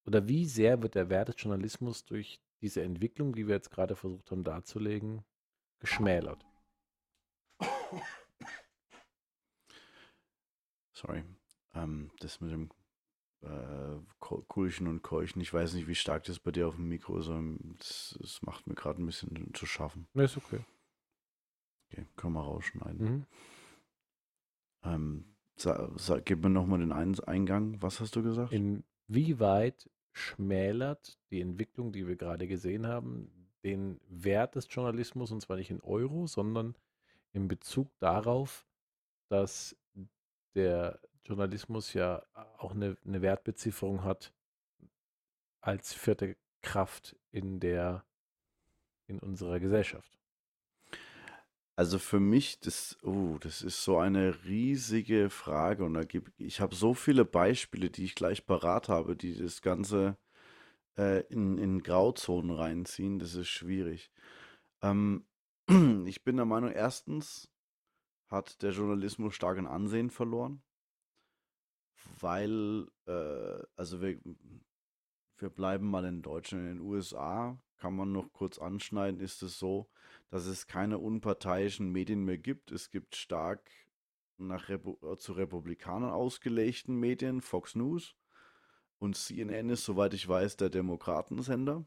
[0.06, 3.96] oder wie sehr wird der Wert des Journalismus durch diese Entwicklung, die wir jetzt gerade
[3.96, 5.24] versucht haben darzulegen,
[5.80, 6.46] geschmälert?
[10.94, 11.24] Sorry.
[11.74, 12.70] Ähm, das mit dem
[13.42, 17.18] äh, Kulchen und Keuchen, ich weiß nicht, wie stark das bei dir auf dem Mikro
[17.18, 17.42] ist, aber
[17.78, 20.08] das, das macht mir gerade ein bisschen zu schaffen.
[20.14, 20.64] Ist okay.
[21.92, 23.06] Okay, können wir rausschneiden.
[23.06, 23.26] Mhm.
[24.84, 27.82] Ähm, sa, sa, gib mir nochmal den Ein Eingang.
[27.82, 28.54] Was hast du gesagt?
[28.54, 33.32] Inwieweit schmälert die Entwicklung, die wir gerade gesehen haben,
[33.64, 36.76] den Wert des Journalismus, und zwar nicht in Euro, sondern
[37.34, 38.66] in Bezug darauf,
[39.30, 39.76] dass
[40.56, 42.24] der Journalismus ja
[42.58, 44.34] auch eine, eine Wertbezifferung hat
[45.62, 48.04] als vierte Kraft in der
[49.08, 50.21] in unserer Gesellschaft.
[51.82, 56.62] Also für mich, das, oh, das ist so eine riesige Frage und da gibt, ich
[56.62, 60.16] habe so viele Beispiele, die ich gleich parat habe, die das Ganze
[60.96, 63.18] äh, in, in Grauzonen reinziehen.
[63.18, 64.12] Das ist schwierig.
[64.84, 65.26] Ähm,
[66.06, 67.50] ich bin der Meinung, erstens
[68.28, 70.62] hat der Journalismus stark an Ansehen verloren,
[72.20, 74.20] weil, äh, also wir,
[75.40, 79.58] wir bleiben mal in Deutschland, in den USA kann man noch kurz anschneiden, ist es
[79.58, 79.90] so,
[80.32, 82.72] dass es keine unparteiischen Medien mehr gibt.
[82.72, 83.70] Es gibt stark
[84.38, 88.16] nach Repu äh, zu Republikanern ausgelegten Medien, Fox News
[88.98, 91.86] und CNN ist, soweit ich weiß, der Demokratensender.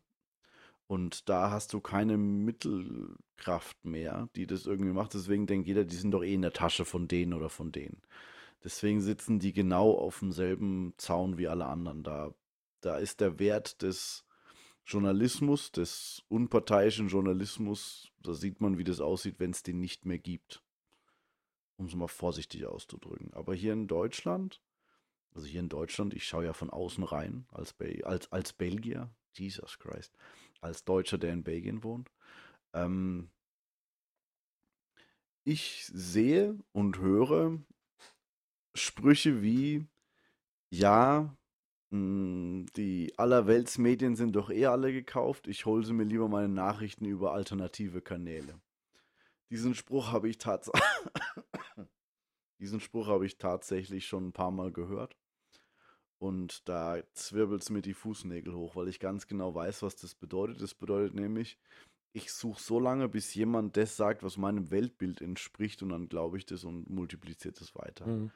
[0.87, 5.15] Und da hast du keine Mittelkraft mehr, die das irgendwie macht.
[5.15, 8.03] Deswegen denkt jeder, die sind doch eh in der Tasche von denen oder von denen.
[8.63, 12.03] Deswegen sitzen die genau auf demselben Zaun wie alle anderen.
[12.03, 12.35] Da,
[12.83, 14.27] da ist der Wert des
[14.87, 20.19] Journalismus, des unparteiischen Journalismus, da sieht man, wie das aussieht, wenn es den nicht mehr
[20.19, 20.63] gibt.
[21.77, 23.33] Um es mal vorsichtig auszudrücken.
[23.35, 24.61] Aber hier in Deutschland
[25.35, 29.11] also hier in Deutschland, ich schaue ja von außen rein als, Be als, als Belgier,
[29.33, 30.17] Jesus Christ,
[30.61, 32.11] als Deutscher, der in Belgien wohnt.
[32.73, 33.31] Ähm,
[35.43, 37.59] ich sehe und höre
[38.75, 39.87] Sprüche wie,
[40.71, 41.37] ja,
[41.95, 47.33] die Allerweltsmedien sind doch eh alle gekauft, ich hole sie mir lieber meine Nachrichten über
[47.33, 48.61] alternative Kanäle.
[49.51, 50.83] Diesen Spruch habe ich tatsächlich
[52.61, 55.17] Diesen Spruch habe ich tatsächlich schon ein paar Mal gehört.
[56.19, 60.15] Und da zwirbelt es mir die Fußnägel hoch, weil ich ganz genau weiß, was das
[60.15, 60.63] bedeutet.
[60.63, 61.59] Das bedeutet nämlich,
[62.13, 66.39] ich suche so lange, bis jemand das sagt, was meinem Weltbild entspricht, und dann glaube
[66.39, 68.07] ich das und multipliziert es weiter.
[68.07, 68.31] Mhm.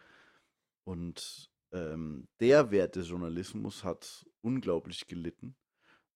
[0.84, 5.56] Und ähm, der Wert des Journalismus hat unglaublich gelitten.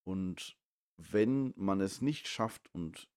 [0.04, 0.56] Und
[0.96, 3.08] wenn man es nicht schafft und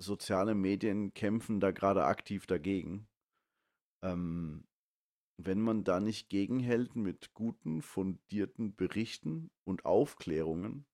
[0.00, 3.08] soziale Medien kämpfen da gerade aktiv dagegen,
[4.02, 4.64] ähm,
[5.40, 10.86] wenn man da nicht gegenhält mit guten, fundierten Berichten und Aufklärungen,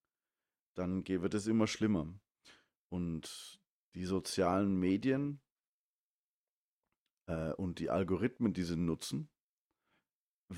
[0.76, 2.12] dann wird es immer schlimmer.
[2.90, 3.60] Und
[3.94, 5.40] die sozialen Medien
[7.26, 9.30] äh, und die Algorithmen, die sie nutzen,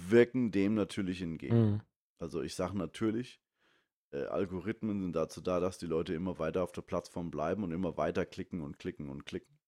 [0.08, 1.70] wirken dem natürlich entgegen.
[1.70, 1.80] Mhm.
[2.18, 3.40] Also ich sage natürlich,
[4.12, 7.72] äh, Algorithmen sind dazu da, dass die Leute immer weiter auf der Plattform bleiben und
[7.72, 9.58] immer weiter klicken und klicken und klicken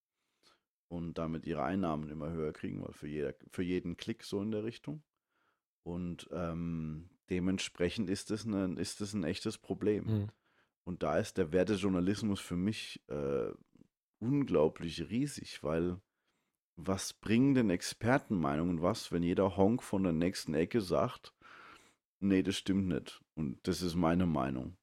[0.88, 4.50] und damit ihre Einnahmen immer höher kriegen, weil für, jeder, für jeden Klick so in
[4.50, 5.02] der Richtung.
[5.82, 10.04] Und ähm, dementsprechend ist das, eine, ist das ein echtes Problem.
[10.04, 10.28] Mhm.
[10.84, 13.50] Und da ist der Wertejournalismus für mich äh,
[14.18, 16.00] unglaublich riesig, weil
[16.78, 21.34] was bringen denn Expertenmeinungen was, wenn jeder Honk von der nächsten Ecke sagt,
[22.20, 23.20] nee, das stimmt nicht.
[23.34, 24.76] Und das ist meine Meinung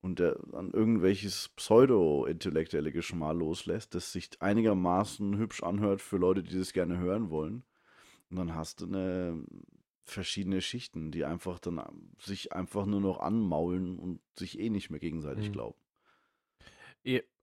[0.00, 6.56] und der dann irgendwelches pseudo-intellektuelle Geschmal loslässt, das sich einigermaßen hübsch anhört für Leute, die
[6.56, 7.64] das gerne hören wollen.
[8.30, 9.44] Und dann hast du eine
[10.04, 11.82] verschiedene Schichten, die einfach dann
[12.20, 15.52] sich einfach nur noch anmaulen und sich eh nicht mehr gegenseitig mhm.
[15.52, 15.78] glauben.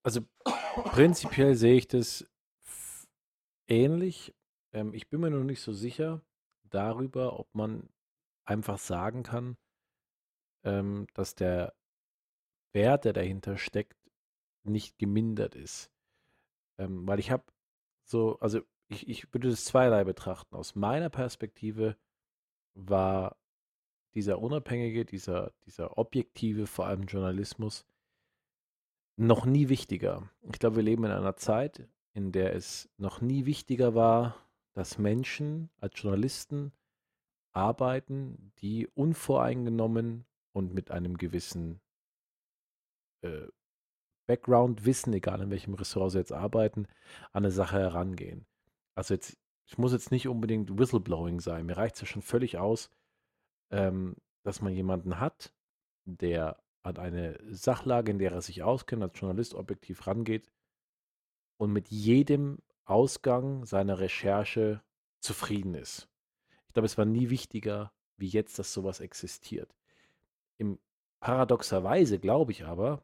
[0.04, 0.22] Also
[0.84, 2.26] prinzipiell sehe ich das
[3.68, 4.34] ähnlich.
[4.74, 6.22] Ähm, ich bin mir noch nicht so sicher
[6.64, 7.90] darüber, ob man
[8.46, 9.58] einfach sagen kann,
[10.64, 11.74] ähm, dass der
[12.74, 13.98] Wert, der dahinter steckt,
[14.64, 15.92] nicht gemindert ist.
[16.78, 17.44] Ähm, weil ich habe
[18.04, 20.56] so, also ich, ich würde das zweierlei betrachten.
[20.56, 21.98] Aus meiner Perspektive
[22.76, 23.38] war
[24.14, 27.86] dieser unabhängige, dieser, dieser objektive, vor allem Journalismus,
[29.18, 30.30] noch nie wichtiger.
[30.52, 34.38] Ich glaube, wir leben in einer Zeit, in der es noch nie wichtiger war,
[34.74, 36.72] dass Menschen als Journalisten
[37.52, 41.82] arbeiten, die unvoreingenommen und mit einem gewissen
[43.22, 43.48] äh,
[44.28, 46.88] Background-Wissen, egal in welchem Ressort sie jetzt arbeiten,
[47.34, 48.48] an eine Sache herangehen.
[48.96, 51.66] Also jetzt, ich muss jetzt nicht unbedingt Whistleblowing sein.
[51.66, 52.90] Mir reicht es ja schon völlig aus,
[53.72, 55.54] ähm, dass man jemanden hat,
[56.06, 60.50] der an eine Sachlage, in der er sich auskennt, als Journalist objektiv rangeht
[61.58, 64.82] und mit jedem Ausgang seiner Recherche
[65.20, 66.08] zufrieden ist.
[66.68, 69.76] Ich glaube, es war nie wichtiger, wie jetzt, dass sowas existiert.
[70.58, 70.80] Im
[71.20, 73.04] paradoxerweise glaube ich aber,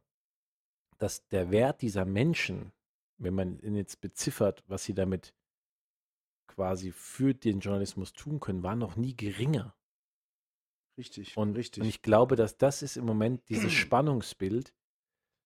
[0.97, 2.71] dass der Wert dieser Menschen,
[3.17, 5.33] wenn man ihn jetzt beziffert, was sie damit
[6.47, 9.73] quasi für den Journalismus tun können, war noch nie geringer.
[10.97, 11.81] Richtig, und, richtig.
[11.81, 14.73] Und ich glaube, dass das ist im Moment dieses Spannungsbild,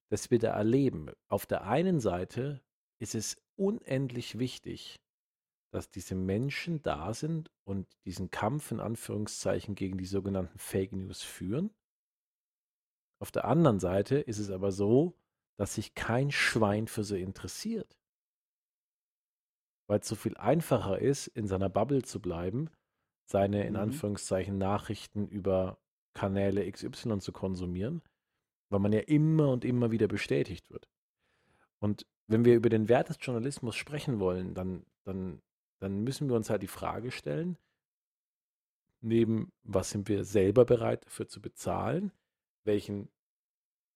[0.10, 1.12] das wir da erleben.
[1.30, 2.62] Auf der einen Seite
[3.00, 5.00] ist es unendlich wichtig,
[5.72, 11.22] dass diese Menschen da sind und diesen Kampf in Anführungszeichen gegen die sogenannten Fake News
[11.22, 11.74] führen.
[13.20, 15.18] Auf der anderen Seite ist es aber so,
[15.58, 17.98] dass sich kein Schwein für sie interessiert.
[19.88, 22.70] Weil es so viel einfacher ist, in seiner Bubble zu bleiben,
[23.30, 23.80] seine in mhm.
[23.80, 25.78] Anführungszeichen Nachrichten über
[26.14, 28.02] Kanäle XY zu konsumieren,
[28.70, 30.88] weil man ja immer und immer wieder bestätigt wird.
[31.80, 35.42] Und wenn wir über den Wert des Journalismus sprechen wollen, dann, dann,
[35.80, 37.58] dann müssen wir uns halt die Frage stellen,
[39.02, 42.12] neben was sind wir selber bereit dafür zu bezahlen,
[42.64, 43.10] welchen,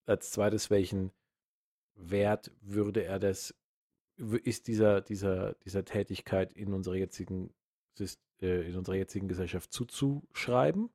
[0.05, 1.11] als zweites, welchen
[1.95, 3.55] Wert würde er das,
[4.17, 7.53] ist dieser, dieser, dieser Tätigkeit in unserer jetzigen,
[8.41, 10.89] äh, in unserer jetzigen Gesellschaft zuzuschreiben?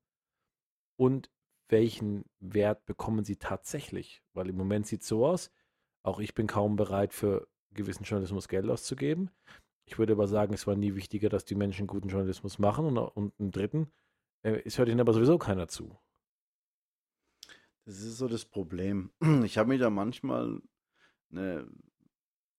[0.97, 1.31] Und
[1.69, 4.23] welchen Wert bekommen sie tatsächlich?
[4.33, 5.51] Weil im Moment sieht es so aus,
[6.05, 9.31] auch ich bin kaum bereit, für gewissen Journalismus Geld auszugeben.
[9.87, 12.87] Ich würde aber sagen, es war nie wichtiger, dass die Menschen guten Journalismus machen.
[12.87, 13.91] Und, und einen dritten,
[14.43, 15.99] äh, es hört ihnen aber sowieso keiner zu.
[17.85, 19.11] Das ist so das Problem.
[19.45, 20.63] Ich habe mich da manchmal
[21.31, 21.69] eine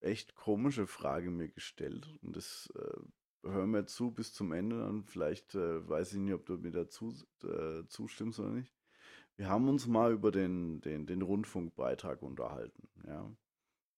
[0.01, 2.07] echt komische Frage mir gestellt.
[2.21, 6.33] Und das äh, hör mir zu bis zum Ende, dann vielleicht äh, weiß ich nicht,
[6.33, 8.74] ob du mir dazu äh, zustimmst oder nicht.
[9.37, 13.29] Wir haben uns mal über den, den, den Rundfunkbeitrag unterhalten, ja.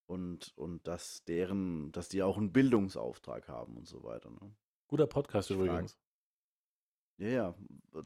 [0.08, 4.32] Und, und dass deren, dass die auch einen Bildungsauftrag haben und so weiter.
[4.32, 4.56] Ne?
[4.88, 6.00] Guter Podcast Ich frage, übrigens.
[7.18, 7.56] ja, ja,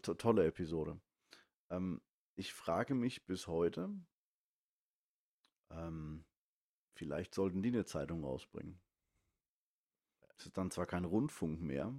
[0.01, 0.99] to tolle Episode.
[1.69, 2.01] Ähm,
[2.35, 3.89] ich frage mich bis heute,
[5.69, 6.25] ähm,
[6.95, 8.81] vielleicht sollten die eine Zeitung rausbringen.
[10.37, 11.93] Es ist dann zwar kein Rundfunk mehr,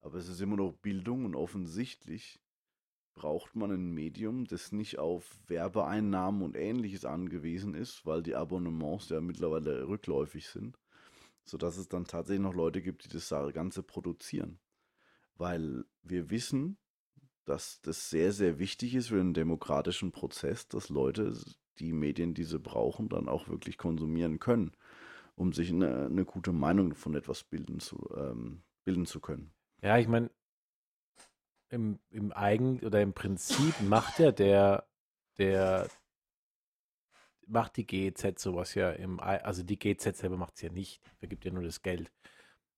[0.00, 2.38] aber es ist immer noch Bildung und offensichtlich
[3.18, 9.08] braucht man ein Medium, das nicht auf Werbeeinnahmen und ähnliches angewiesen ist, weil die Abonnements
[9.08, 10.78] ja mittlerweile rückläufig sind,
[11.44, 14.60] sodass es dann tatsächlich noch Leute gibt, die das Ganze produzieren.
[15.34, 16.78] Weil wir wissen,
[17.44, 21.36] dass das sehr, sehr wichtig ist für den demokratischen Prozess, dass Leute
[21.80, 24.76] die Medien, die sie brauchen, dann auch wirklich konsumieren können,
[25.34, 29.52] um sich eine, eine gute Meinung von etwas bilden zu, ähm, bilden zu können.
[29.82, 30.30] Ja, ich meine,
[31.70, 34.86] im, im Eigen oder im Prinzip macht ja der,
[35.38, 35.88] der,
[37.46, 41.44] macht die GEZ sowas ja im, also die GEZ selber macht es ja nicht, vergibt
[41.44, 42.12] ja nur das Geld.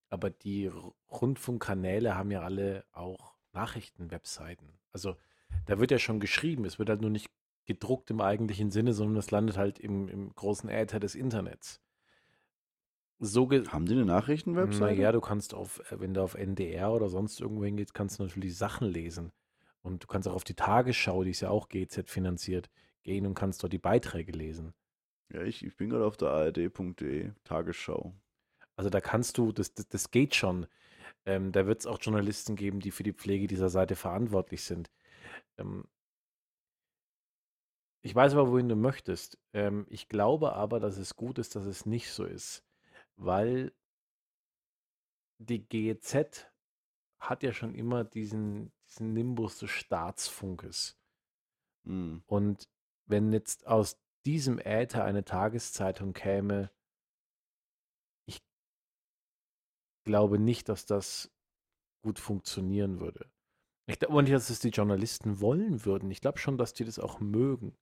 [0.09, 0.71] Aber die
[1.11, 4.79] Rundfunkkanäle haben ja alle auch Nachrichtenwebseiten.
[4.93, 5.17] Also
[5.67, 7.31] da wird ja schon geschrieben, es wird halt nur nicht
[7.67, 11.81] gedruckt im eigentlichen Sinne, sondern es landet halt im, im großen Äther des Internets.
[13.23, 14.95] So, Haben die eine Nachrichtenwebseite?
[14.97, 18.23] naja, du kannst auf, äh, wenn du auf NDR oder sonst irgendwo hingehst, kannst du
[18.23, 19.31] natürlich Sachen lesen.
[19.83, 22.71] Und du kannst auch auf die Tagesschau, die ist ja auch GZ finanziert,
[23.03, 24.73] gehen und kannst dort die Beiträge lesen.
[25.33, 28.15] Ja, ich, ich bin gerade auf der ard.de Tagesschau.
[28.77, 30.67] Also da kannst du, das, das, das geht schon.
[31.27, 34.91] Ähm, da wird es auch Journalisten geben, die für die Pflege dieser Seite verantwortlich sind.
[35.59, 35.85] Ähm,
[38.03, 39.39] ich weiß aber, wohin du möchtest.
[39.53, 42.65] Ähm, ich glaube aber, dass es gut ist, dass es nicht so ist,
[43.21, 43.73] weil
[45.39, 46.51] die GEZ
[47.19, 50.99] hat ja schon immer diesen, diesen Nimbus des Staatsfunkes.
[51.87, 52.23] Hm.
[52.27, 52.69] Und
[53.07, 56.71] wenn jetzt aus diesem Äther eine Tageszeitung käme,
[58.27, 58.43] ich
[60.05, 61.31] glaube nicht, dass das
[62.03, 63.31] gut funktionieren würde.
[63.87, 66.11] Ich glaube nicht, dass es die Journalisten wollen würden.
[66.11, 67.77] Ich glaube schon, dass die das auch mögen.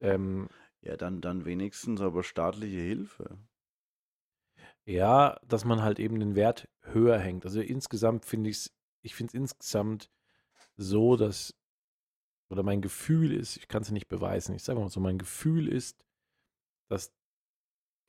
[0.00, 0.48] Ähm,
[0.80, 3.38] Ja, dann, dann wenigstens aber staatliche Hilfe.
[4.88, 7.44] Ja, dass man halt eben den Wert höher hängt.
[7.44, 10.10] Also insgesamt finde ich es, ich finde es insgesamt
[10.76, 11.54] so, dass,
[12.48, 15.68] oder mein Gefühl ist, ich kann es nicht beweisen, ich sage mal so, mein Gefühl
[15.68, 16.02] ist,
[16.88, 17.12] dass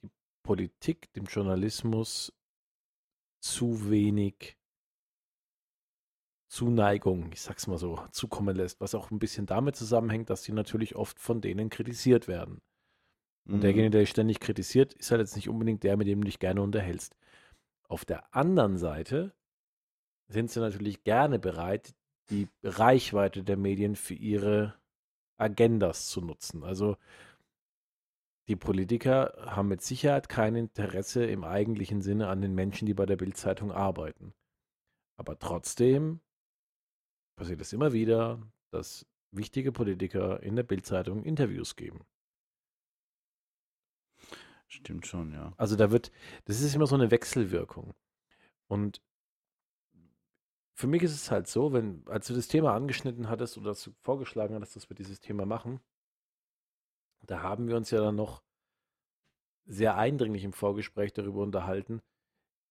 [0.02, 0.10] die
[0.42, 2.34] Politik dem Journalismus
[3.42, 4.58] zu wenig
[6.48, 10.54] Zuneigung, ich sag's mal so, zukommen lässt, was auch ein bisschen damit zusammenhängt, dass sie
[10.54, 12.62] natürlich oft von denen kritisiert werden.
[13.50, 13.62] Und Mhm.
[13.62, 16.40] derjenige, der dich ständig kritisiert, ist halt jetzt nicht unbedingt der, mit dem du dich
[16.40, 17.16] gerne unterhältst.
[17.88, 19.34] Auf der anderen Seite
[20.28, 21.96] sind sie natürlich gerne bereit,
[22.30, 24.76] die Reichweite der Medien für ihre
[25.38, 26.64] Agendas zu nutzen.
[26.64, 26.98] Also
[28.48, 33.06] die Politiker haben mit Sicherheit kein Interesse im eigentlichen Sinne an den Menschen, die bei
[33.06, 34.34] der Bildzeitung arbeiten.
[35.18, 36.20] Aber trotzdem
[37.36, 42.06] passiert es immer wieder, dass wichtige Politiker in der Bildzeitung Interviews geben.
[44.70, 45.54] Stimmt schon, ja.
[45.58, 46.12] Also da wird,
[46.46, 47.94] das ist immer so eine Wechselwirkung.
[48.68, 49.02] Und
[50.76, 53.84] für mich ist es halt so, wenn, als du das Thema angeschnitten hattest oder dass
[53.84, 55.82] du vorgeschlagen hattest, dass wir dieses Thema machen,
[57.22, 58.44] da haben wir uns ja dann noch
[59.66, 62.02] sehr eindringlich im Vorgespräch darüber unterhalten,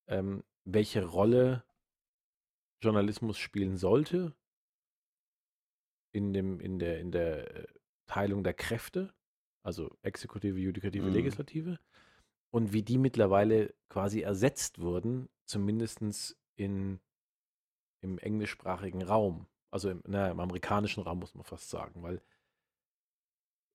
[0.07, 1.65] ähm, welche Rolle
[2.81, 4.35] Journalismus spielen sollte
[6.13, 7.67] in dem, in der, in der äh,
[8.07, 9.13] Teilung der Kräfte,
[9.69, 11.13] also Exekutive, Judikative, Mhm.
[11.13, 11.79] Legislative,
[12.51, 16.01] und wie die mittlerweile quasi ersetzt wurden, zumindest
[16.57, 16.99] in,
[18.01, 22.23] im englischsprachigen Raum, also im, na, im amerikanischen Raum muss man fast sagen, weil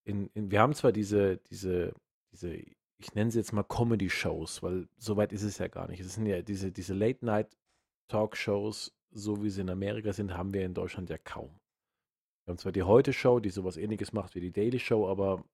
[0.05, 1.93] in, in, wir haben zwar diese, diese,
[2.32, 5.99] diese, ich nenne sie jetzt mal Comedy-Shows, weil so weit ist es ja gar nicht.
[5.99, 10.74] Es sind ja diese, diese Late-Night-Talk-Shows, so wie sie in Amerika sind, haben wir in
[10.74, 11.51] Deutschland ja kaum.
[12.45, 15.45] Wir haben zwar die Heute-Show, die sowas ähnliches macht wie die Daily Show, aber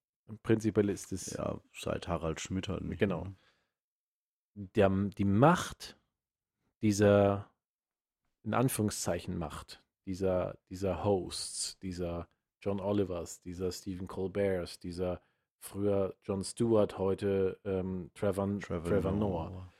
[0.43, 2.99] prinzipiell ist es Ja, seit Harald Schmidt halt nicht.
[2.99, 3.25] Genau.
[3.25, 3.35] mehr.
[4.53, 5.97] der, die Macht
[6.81, 7.49] dieser,
[8.43, 12.27] in Anführungszeichen Macht, dieser, dieser Hosts, dieser
[12.61, 15.21] John Olivers, dieser Stephen Colberts, dieser
[15.59, 19.73] früher John Stewart, heute ähm, Trevor, Trevor, Noah,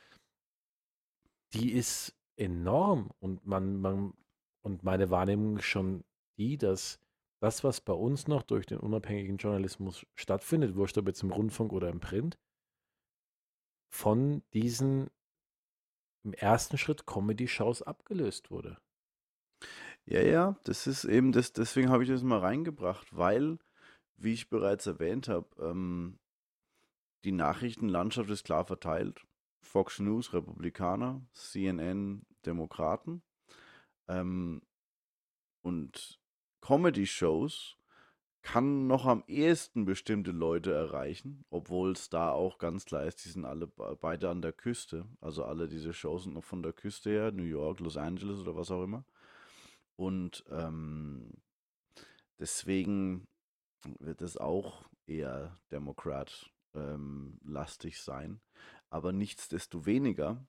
[1.53, 4.13] die ist enorm und man, man
[4.61, 6.03] und meine Wahrnehmung ist schon
[6.37, 6.99] die, dass
[7.39, 11.71] das, was bei uns noch durch den unabhängigen Journalismus stattfindet, wurscht ob jetzt im Rundfunk
[11.71, 12.37] oder im Print,
[13.91, 15.09] von diesen
[16.23, 18.77] im ersten Schritt Comedy-Shows abgelöst wurde.
[20.05, 23.57] Ja, ja, das ist eben das, deswegen habe ich das mal reingebracht, weil,
[24.17, 26.19] wie ich bereits erwähnt habe, ähm,
[27.25, 29.25] die Nachrichtenlandschaft ist klar verteilt.
[29.61, 33.21] Fox News, Republikaner, CNN, Demokraten.
[34.07, 34.61] Ähm,
[35.61, 36.19] und
[36.61, 37.77] Comedy-Shows
[38.41, 43.29] kann noch am ehesten bestimmte Leute erreichen, obwohl es da auch ganz klar ist, die
[43.29, 45.05] sind alle beide an der Küste.
[45.19, 48.55] Also alle diese Shows sind noch von der Küste her, New York, Los Angeles oder
[48.55, 49.03] was auch immer.
[49.97, 51.33] Und ähm,
[52.39, 53.27] deswegen
[53.99, 58.39] wird es auch eher Demokrat ähm, lastig sein.
[58.89, 60.45] Aber nichtsdestoweniger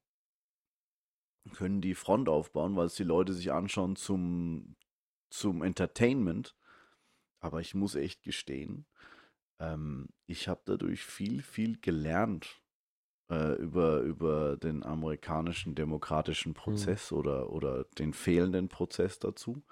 [1.53, 4.77] können die Front aufbauen, weil es die Leute sich anschauen zum,
[5.31, 6.57] zum Entertainment.
[7.41, 8.87] Aber ich muss echt gestehen,
[9.61, 12.61] ähm, ich habe dadurch viel, viel gelernt
[13.31, 16.55] äh, über, über den amerikanischen demokratischen hm.
[16.55, 17.19] Prozess mhm.
[17.19, 19.63] oder, oder den fehlenden Prozess dazu.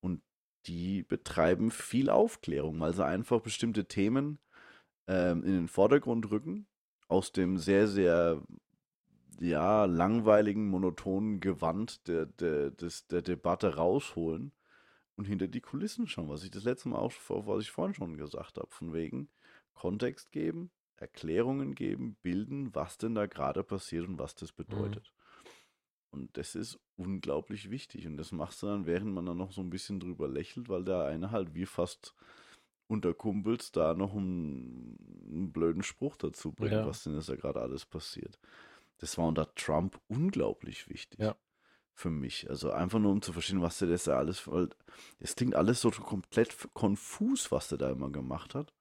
[0.00, 0.22] Und
[0.66, 4.38] die betreiben viel Aufklärung, weil sie einfach bestimmte Themen
[5.06, 6.66] ähm, in den Vordergrund rücken,
[7.08, 8.42] aus dem sehr, sehr
[9.40, 14.52] ja, langweiligen, monotonen Gewand der, der, des, der Debatte rausholen
[15.16, 18.16] und hinter die Kulissen schauen, was ich das letzte Mal auch, was ich vorhin schon
[18.16, 19.28] gesagt habe, von wegen
[19.74, 24.56] Kontext geben, Erklärungen geben, bilden, was denn da gerade passiert und was das mhm.
[24.56, 25.12] bedeutet.
[25.12, 25.24] Mhm.
[26.10, 28.06] Und das ist unglaublich wichtig.
[28.06, 30.84] Und das machst du dann, während man dann noch so ein bisschen drüber lächelt, weil
[30.84, 32.14] der eine halt wie fast
[32.86, 34.96] unter Kumpels da noch einen,
[35.28, 36.86] einen blöden Spruch dazu bringt, ja.
[36.86, 38.38] was denn ist da gerade alles passiert.
[38.98, 41.18] Das war unter Trump unglaublich wichtig.
[41.18, 41.34] Ja.
[41.96, 42.50] Für mich.
[42.50, 44.68] Also einfach nur um zu verstehen, was der das da alles, weil
[45.20, 48.74] es klingt alles so komplett konfus, was der da immer gemacht hat.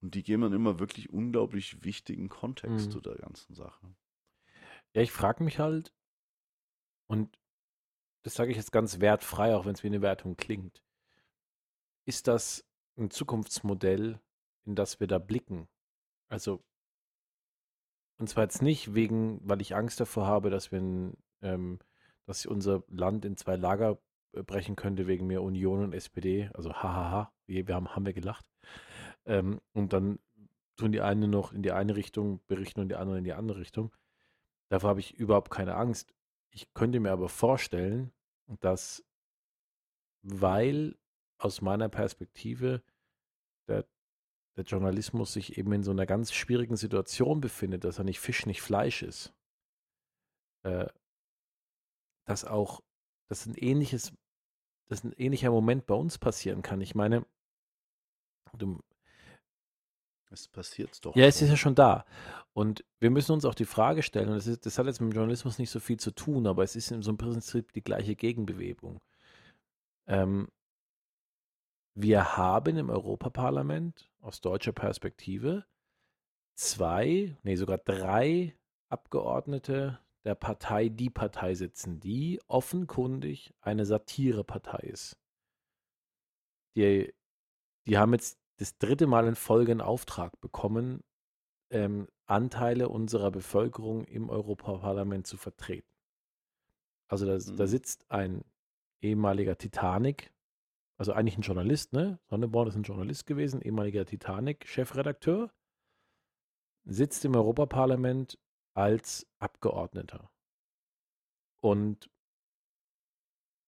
[0.00, 2.90] Und die geben dann immer wirklich unglaublich wichtigen Kontext mhm.
[2.90, 3.94] zu der ganzen Sache.
[4.94, 5.92] Ja, ich frage mich halt,
[7.08, 7.38] und
[8.22, 10.82] das sage ich jetzt ganz wertfrei, auch wenn es wie eine Wertung klingt.
[12.04, 12.64] Ist das
[12.96, 14.20] ein Zukunftsmodell,
[14.64, 15.68] in das wir da blicken?
[16.28, 16.62] Also,
[18.18, 21.78] und zwar jetzt nicht wegen, weil ich Angst davor habe, dass wir ein, ähm,
[22.28, 23.98] dass unser Land in zwei Lager
[24.32, 26.50] äh, brechen könnte wegen mehr Union und SPD.
[26.52, 28.46] Also hahaha, wir haben, haben wir gelacht.
[29.24, 30.18] Ähm, und dann
[30.76, 33.58] tun die eine noch in die eine Richtung berichten und die andere in die andere
[33.58, 33.94] Richtung.
[34.68, 36.14] Davor habe ich überhaupt keine Angst.
[36.50, 38.12] Ich könnte mir aber vorstellen,
[38.60, 39.02] dass,
[40.22, 40.98] weil
[41.38, 42.82] aus meiner Perspektive
[43.68, 43.86] der,
[44.58, 48.44] der Journalismus sich eben in so einer ganz schwierigen Situation befindet, dass er nicht Fisch,
[48.44, 49.32] nicht Fleisch ist,
[50.64, 50.88] äh,
[52.28, 52.82] dass auch,
[53.28, 54.12] dass ein ähnliches,
[54.86, 56.80] dass ein ähnlicher Moment bei uns passieren kann.
[56.82, 57.24] Ich meine,
[58.56, 58.78] du,
[60.30, 61.16] es passiert doch.
[61.16, 62.04] Ja, es ist ja schon da.
[62.52, 65.10] Und wir müssen uns auch die Frage stellen, und das, ist, das hat jetzt mit
[65.10, 67.82] dem Journalismus nicht so viel zu tun, aber es ist in so einem Prinzip die
[67.82, 69.00] gleiche Gegenbewegung.
[70.06, 70.48] Ähm,
[71.94, 75.64] wir haben im Europaparlament aus deutscher Perspektive
[76.54, 78.54] zwei, nee, sogar drei
[78.90, 79.98] Abgeordnete
[80.28, 85.16] der Partei Die Partei sitzen, die offenkundig eine Satirepartei ist.
[86.76, 87.14] Die,
[87.86, 91.02] die haben jetzt das dritte Mal in Folge einen Auftrag bekommen,
[91.70, 95.88] ähm, Anteile unserer Bevölkerung im Europaparlament zu vertreten.
[97.06, 97.56] Also da, mhm.
[97.56, 98.44] da sitzt ein
[99.00, 100.30] ehemaliger Titanic,
[100.98, 102.18] also eigentlich ein Journalist, ne?
[102.26, 105.50] Sonneborn ist ein Journalist gewesen, ehemaliger Titanic-Chefredakteur,
[106.84, 108.38] sitzt im Europaparlament
[108.74, 110.30] als Abgeordneter
[111.60, 112.10] und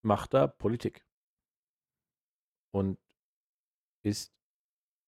[0.03, 1.05] macht da Politik
[2.70, 2.98] und
[4.03, 4.32] ist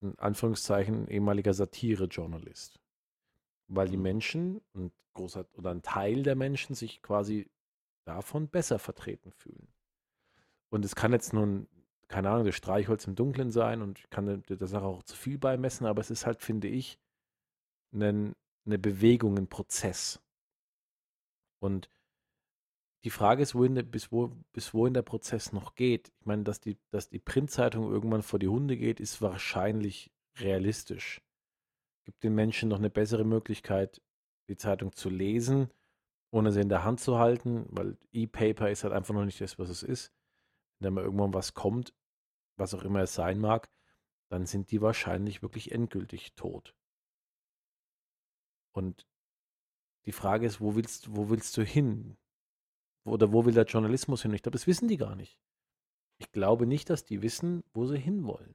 [0.01, 2.81] in Anführungszeichen ehemaliger Satire-Journalist.
[3.69, 4.03] Weil die mhm.
[4.03, 7.51] Menschen und großer oder ein Teil der Menschen sich quasi
[8.05, 9.69] davon besser vertreten fühlen.
[10.71, 11.69] Und es kann jetzt nun,
[12.09, 15.39] keine Ahnung, das Streichholz im Dunkeln sein und ich kann der Sache auch zu viel
[15.39, 16.99] beimessen, aber es ist halt, finde ich,
[17.93, 18.35] eine,
[18.65, 20.21] eine Bewegung, ein Prozess.
[21.61, 21.91] Und
[23.05, 26.13] die Frage ist, wohin, bis, wo, bis wohin der Prozess noch geht.
[26.21, 31.21] Ich meine, dass die, dass die Printzeitung irgendwann vor die Hunde geht, ist wahrscheinlich realistisch.
[32.05, 34.01] Gibt den Menschen noch eine bessere Möglichkeit,
[34.49, 35.71] die Zeitung zu lesen,
[36.31, 39.59] ohne sie in der Hand zu halten, weil E-Paper ist halt einfach noch nicht das,
[39.59, 40.13] was es ist.
[40.79, 41.95] Wenn da mal irgendwann was kommt,
[42.57, 43.69] was auch immer es sein mag,
[44.31, 46.75] dann sind die wahrscheinlich wirklich endgültig tot.
[48.73, 49.07] Und
[50.07, 52.17] die Frage ist, wo willst, wo willst du hin?
[53.05, 54.33] Oder wo will der Journalismus hin?
[54.33, 55.39] Ich glaube, das wissen die gar nicht.
[56.19, 58.55] Ich glaube nicht, dass die wissen, wo sie hinwollen.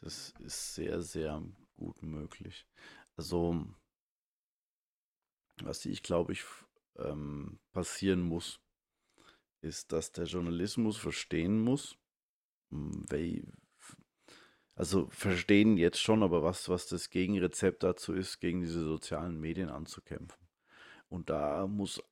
[0.00, 1.42] Das ist sehr, sehr
[1.76, 2.66] gut möglich.
[3.16, 3.66] Also,
[5.62, 6.44] was ich glaube ich
[6.96, 8.60] ähm, passieren muss,
[9.62, 11.96] ist, dass der Journalismus verstehen muss,
[12.70, 13.06] hm,
[14.76, 19.70] also verstehen jetzt schon, aber was, was das Gegenrezept dazu ist, gegen diese sozialen Medien
[19.70, 20.46] anzukämpfen.
[21.08, 22.02] Und da muss.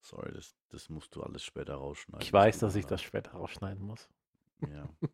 [0.00, 2.24] Sorry, das, das musst du alles später rausschneiden.
[2.24, 4.08] Ich weiß, dass ich das später rausschneiden muss.
[4.60, 4.88] Ja.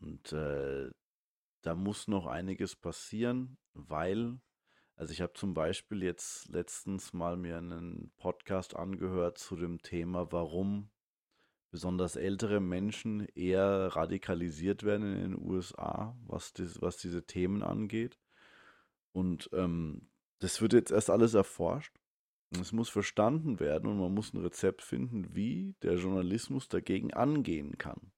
[0.00, 0.90] Und äh,
[1.62, 4.40] da muss noch einiges passieren, weil
[4.98, 10.32] also ich habe zum Beispiel jetzt letztens mal mir einen Podcast angehört zu dem Thema,
[10.32, 10.90] warum
[11.70, 18.18] besonders ältere Menschen eher radikalisiert werden in den USA, was, das, was diese Themen angeht.
[19.12, 21.94] Und ähm, das wird jetzt erst alles erforscht.
[22.50, 27.78] Es muss verstanden werden und man muss ein Rezept finden, wie der Journalismus dagegen angehen
[27.78, 28.10] kann.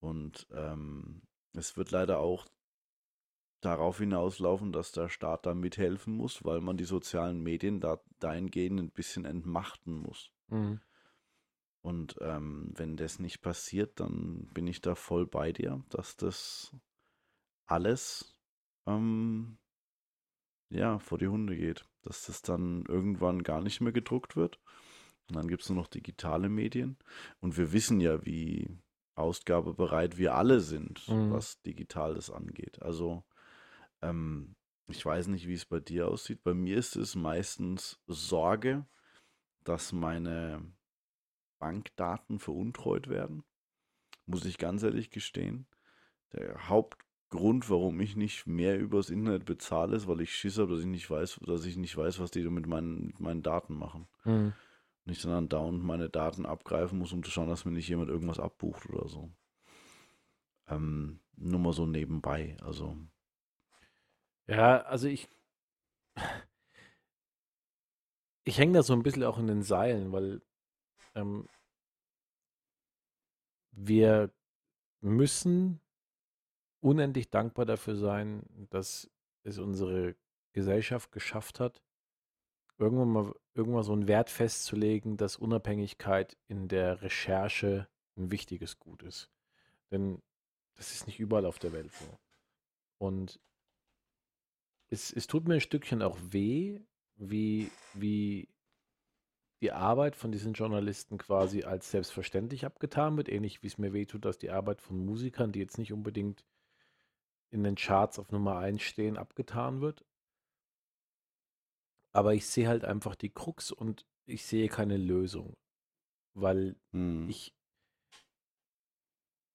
[0.00, 1.22] Und ähm,
[1.54, 2.44] es wird leider auch
[3.64, 8.80] darauf hinauslaufen, dass der Staat da mithelfen muss, weil man die sozialen Medien da dahingehend
[8.80, 10.30] ein bisschen entmachten muss.
[10.48, 10.80] Mhm.
[11.82, 16.74] Und ähm, wenn das nicht passiert, dann bin ich da voll bei dir, dass das
[17.66, 18.40] alles
[18.86, 19.58] ähm,
[20.70, 21.84] ja vor die Hunde geht.
[22.02, 24.60] Dass das dann irgendwann gar nicht mehr gedruckt wird.
[25.28, 26.98] Und dann gibt es nur noch digitale Medien.
[27.40, 28.78] Und wir wissen ja, wie
[29.14, 31.30] ausgabebereit wir alle sind, mhm.
[31.32, 32.82] was Digitales angeht.
[32.82, 33.24] Also
[34.04, 34.54] ähm,
[34.86, 36.42] ich weiß nicht, wie es bei dir aussieht.
[36.42, 38.86] Bei mir ist es meistens Sorge,
[39.64, 40.62] dass meine
[41.58, 43.44] Bankdaten veruntreut werden.
[44.26, 45.66] Muss ich ganz ehrlich gestehen.
[46.32, 50.80] Der Hauptgrund, warum ich nicht mehr übers Internet bezahle, ist, weil ich Schiss habe, dass
[50.80, 54.06] ich nicht weiß, dass ich nicht weiß, was die mit meinen, mit meinen Daten machen.
[54.24, 54.52] Mhm.
[55.06, 58.08] Und ich dann dauernd meine Daten abgreifen muss, um zu schauen, dass mir nicht jemand
[58.08, 59.30] irgendwas abbucht oder so.
[60.66, 62.56] Ähm, nur mal so nebenbei.
[62.62, 62.96] Also
[64.46, 65.28] ja, also ich,
[68.44, 70.42] ich hänge da so ein bisschen auch in den Seilen, weil
[71.14, 71.48] ähm,
[73.72, 74.30] wir
[75.00, 75.80] müssen
[76.80, 79.10] unendlich dankbar dafür sein, dass
[79.42, 80.16] es unsere
[80.52, 81.82] Gesellschaft geschafft hat,
[82.78, 89.02] irgendwann mal irgendwann so einen Wert festzulegen, dass Unabhängigkeit in der Recherche ein wichtiges Gut
[89.02, 89.30] ist.
[89.90, 90.22] Denn
[90.74, 92.18] das ist nicht überall auf der Welt so.
[92.98, 93.40] Und
[94.94, 96.80] es, es tut mir ein Stückchen auch weh,
[97.16, 98.48] wie, wie
[99.60, 104.06] die Arbeit von diesen Journalisten quasi als selbstverständlich abgetan wird, ähnlich wie es mir weh
[104.06, 106.44] tut, dass die Arbeit von Musikern, die jetzt nicht unbedingt
[107.50, 110.04] in den Charts auf Nummer 1 stehen, abgetan wird.
[112.12, 115.56] Aber ich sehe halt einfach die Krux und ich sehe keine Lösung,
[116.34, 117.28] weil hm.
[117.28, 117.54] ich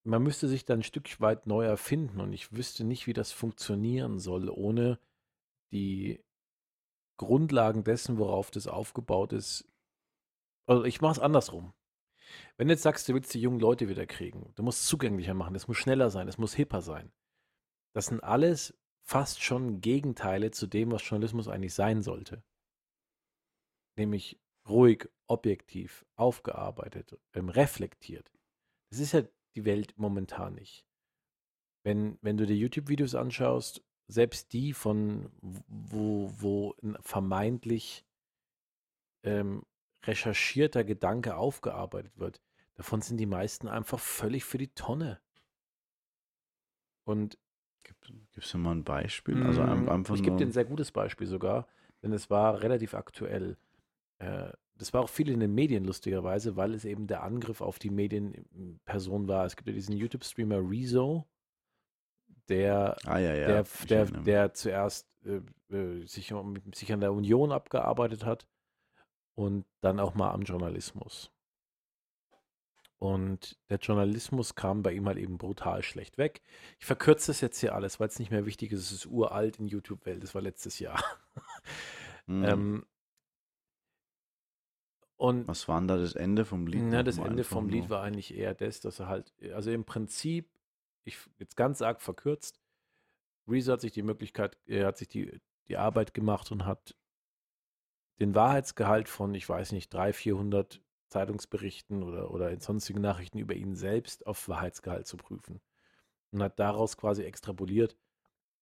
[0.04, 3.32] man müsste sich dann ein Stück weit neu erfinden und ich wüsste nicht, wie das
[3.32, 5.00] funktionieren soll, ohne
[5.72, 6.24] die
[7.18, 9.68] Grundlagen dessen, worauf das aufgebaut ist.
[10.68, 11.74] Also ich mache es andersrum.
[12.58, 15.34] Wenn du jetzt sagst, du willst die jungen Leute wieder kriegen, du musst es zugänglicher
[15.34, 17.12] machen, es muss schneller sein, es muss hipper sein.
[17.94, 22.44] Das sind alles fast schon Gegenteile zu dem, was Journalismus eigentlich sein sollte.
[23.98, 28.32] Nämlich ruhig, objektiv, aufgearbeitet, ähm, reflektiert.
[28.92, 29.24] Das ist ja
[29.56, 30.86] die Welt momentan nicht.
[31.84, 38.06] Wenn, wenn du dir YouTube-Videos anschaust, selbst die von, wo, wo ein vermeintlich
[39.24, 39.64] ähm,
[40.04, 42.42] recherchierter Gedanke aufgearbeitet wird,
[42.74, 45.20] davon sind die meisten einfach völlig für die Tonne.
[47.06, 47.38] Und
[48.34, 49.44] Gibst du mal ein Beispiel?
[49.44, 51.68] Also mm, einfach ich gebe dir ein sehr gutes Beispiel sogar,
[52.02, 53.58] denn es war relativ aktuell.
[54.20, 57.80] Äh, das war auch viel in den Medien lustigerweise, weil es eben der Angriff auf
[57.80, 59.46] die Medienperson war.
[59.46, 61.28] Es gibt ja diesen YouTube-Streamer Rezo,
[62.50, 63.48] der, ah, ja, ja.
[63.48, 65.42] der, der, der, zuerst äh,
[65.74, 66.34] äh, sich,
[66.74, 68.48] sich an der Union abgearbeitet hat
[69.36, 71.32] und dann auch mal am Journalismus.
[72.98, 76.42] Und der Journalismus kam bei ihm halt eben brutal schlecht weg.
[76.80, 78.82] Ich verkürze das jetzt hier alles, weil es nicht mehr wichtig ist.
[78.82, 80.22] Es ist uralt in YouTube-Welt.
[80.22, 81.02] Das war letztes Jahr.
[82.26, 82.44] Mhm.
[82.46, 82.86] ähm,
[85.16, 86.84] und Was war denn da das Ende vom Lied?
[86.84, 90.50] Na, das Ende vom Lied war eigentlich eher das, dass er halt, also im Prinzip
[91.04, 92.60] ich jetzt ganz arg verkürzt,
[93.48, 96.96] Reese hat sich die Möglichkeit, er hat sich die, die Arbeit gemacht und hat
[98.20, 103.56] den Wahrheitsgehalt von, ich weiß nicht, 300, 400 Zeitungsberichten oder, oder in sonstigen Nachrichten über
[103.56, 105.62] ihn selbst auf Wahrheitsgehalt zu prüfen.
[106.32, 107.98] Und hat daraus quasi extrapoliert,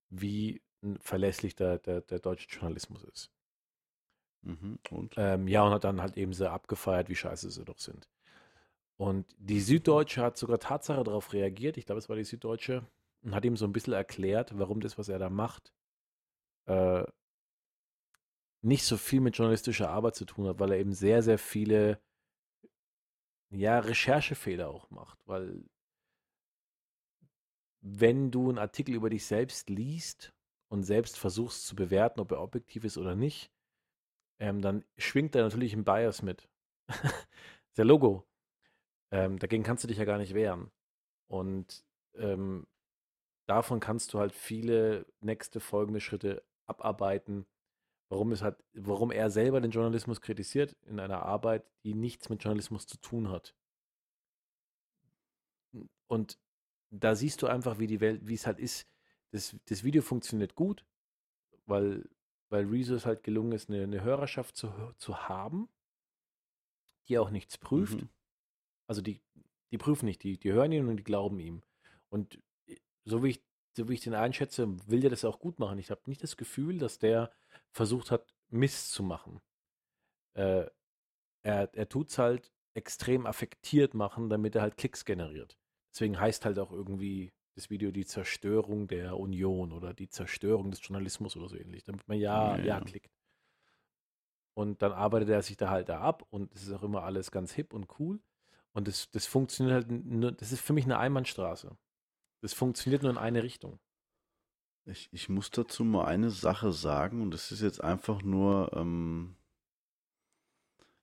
[0.10, 0.62] wie
[1.00, 3.32] verlässlich der, der, der deutsche Journalismus ist.
[4.42, 5.16] Mhm, und?
[5.18, 8.08] Ähm, ja, und hat dann halt eben sehr abgefeiert, wie scheiße sie doch sind.
[8.98, 12.86] Und die Süddeutsche hat sogar Tatsache darauf reagiert, ich glaube, es war die Süddeutsche,
[13.22, 15.74] und hat ihm so ein bisschen erklärt, warum das, was er da macht,
[16.66, 17.04] äh,
[18.62, 22.02] nicht so viel mit journalistischer Arbeit zu tun hat, weil er eben sehr, sehr viele
[23.50, 25.64] ja, Recherchefehler auch macht, weil
[27.82, 30.34] wenn du einen Artikel über dich selbst liest
[30.70, 33.52] und selbst versuchst zu bewerten, ob er objektiv ist oder nicht,
[34.40, 36.50] ähm, dann schwingt da natürlich ein Bias mit.
[37.78, 38.28] der Logo.
[39.12, 40.72] Ähm, dagegen kannst du dich ja gar nicht wehren.
[41.28, 41.86] Und
[42.16, 42.68] ähm,
[43.46, 47.46] davon kannst du halt viele nächste folgende Schritte abarbeiten,
[48.10, 52.44] warum es hat, warum er selber den Journalismus kritisiert in einer Arbeit, die nichts mit
[52.44, 53.56] Journalismus zu tun hat.
[56.08, 56.40] Und
[56.90, 58.88] da siehst du einfach, wie die Welt, wie es halt ist.
[59.32, 60.86] Das, das Video funktioniert gut,
[61.66, 62.10] weil,
[62.50, 65.68] weil Rezo es halt gelungen ist, eine, eine Hörerschaft zu, zu haben,
[67.10, 68.02] die auch nichts prüft.
[68.02, 68.10] Mhm.
[68.88, 69.22] Also die,
[69.72, 71.62] die prüfen nicht, die, die hören ihn und die glauben ihm.
[72.10, 72.40] Und
[73.06, 73.44] so wie ich,
[73.76, 75.78] so wie ich den einschätze, will der das auch gut machen.
[75.78, 77.32] Ich habe nicht das Gefühl, dass der
[77.72, 79.42] versucht hat, Mist zu machen.
[80.34, 80.66] Äh,
[81.44, 85.58] er er tut es halt extrem affektiert machen, damit er halt Klicks generiert.
[85.94, 90.86] Deswegen heißt halt auch irgendwie das Video die Zerstörung der Union oder die Zerstörung des
[90.86, 93.12] Journalismus oder so ähnlich, damit man ja, ja, ja klickt.
[94.54, 97.32] Und dann arbeitet er sich da halt da ab und es ist auch immer alles
[97.32, 98.20] ganz hip und cool.
[98.78, 101.76] Und das, das funktioniert halt nur, das ist für mich eine Einbahnstraße.
[102.44, 103.80] Das funktioniert nur in eine Richtung.
[104.86, 109.36] Ich, ich muss dazu mal eine Sache sagen und das ist jetzt einfach nur, ähm,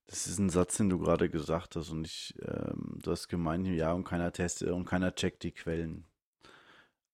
[0.07, 3.66] das ist ein Satz, den du gerade gesagt hast und ich, ähm, du hast gemeint,
[3.66, 6.07] ja, und keiner testet und keiner checkt die Quellen.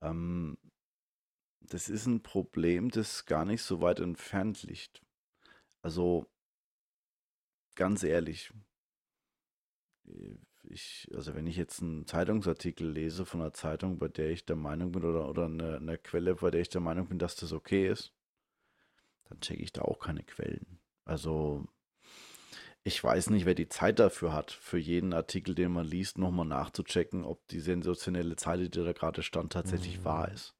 [0.02, 0.58] Ähm,
[1.62, 5.00] das ist ein Problem, das gar nicht so weit entfernt liegt.
[5.80, 6.26] Also,
[7.76, 8.52] ganz ehrlich,
[10.70, 14.56] ich, also wenn ich jetzt einen Zeitungsartikel lese von einer Zeitung, bei der ich der
[14.56, 17.52] Meinung bin, oder, oder eine, eine Quelle, bei der ich der Meinung bin, dass das
[17.52, 18.12] okay ist,
[19.28, 20.80] dann checke ich da auch keine Quellen.
[21.04, 21.66] Also
[22.82, 26.46] ich weiß nicht, wer die Zeit dafür hat, für jeden Artikel, den man liest, nochmal
[26.46, 30.04] nachzuchecken, ob die sensationelle Zeile, die da gerade stand, tatsächlich mhm.
[30.04, 30.54] wahr ist.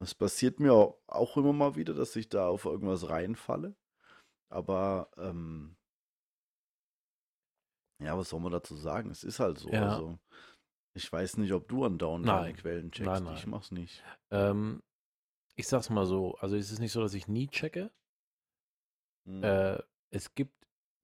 [0.00, 3.74] Es passiert mir auch immer mal wieder, dass ich da auf irgendwas reinfalle.
[4.48, 5.76] Aber ähm,
[7.98, 9.10] ja, was soll man dazu sagen?
[9.10, 9.70] Es ist halt so.
[9.70, 9.90] Ja.
[9.90, 10.18] Also,
[10.94, 13.10] ich weiß nicht, ob du andauernd deine Quellen checkst.
[13.10, 13.34] Nein, nein.
[13.36, 14.02] Ich mach's nicht.
[14.30, 14.82] Ähm,
[15.54, 17.90] ich sag's mal so, also es ist nicht so, dass ich nie checke.
[19.24, 19.42] Hm.
[19.42, 19.78] Äh,
[20.10, 20.54] es gibt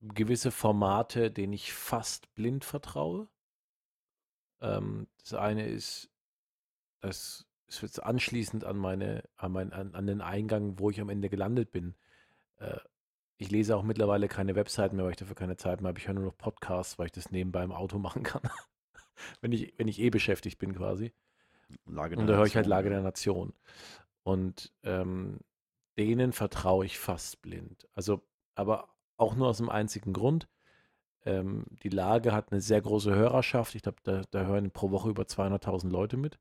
[0.00, 3.28] gewisse Formate, denen ich fast blind vertraue.
[4.60, 6.10] Ähm, das eine ist,
[7.00, 11.08] das ist jetzt anschließend an meine, an, mein, an, an den Eingang, wo ich am
[11.08, 11.94] Ende gelandet bin.
[12.56, 12.78] Äh,
[13.38, 15.98] ich lese auch mittlerweile keine Webseiten mehr, weil ich dafür keine Zeit mehr habe.
[15.98, 18.42] Ich höre nur noch Podcasts, weil ich das nebenbei im Auto machen kann.
[19.40, 21.12] wenn, ich, wenn ich eh beschäftigt bin quasi.
[21.86, 23.54] Lage Und da höre ich halt Lage der Nation.
[24.22, 25.40] Und ähm,
[25.98, 27.88] denen vertraue ich fast blind.
[27.92, 28.22] Also,
[28.54, 30.48] aber auch nur aus dem einzigen Grund.
[31.24, 33.74] Ähm, die Lage hat eine sehr große Hörerschaft.
[33.74, 36.38] Ich glaube, da, da, hören pro Woche über 200.000 Leute mit.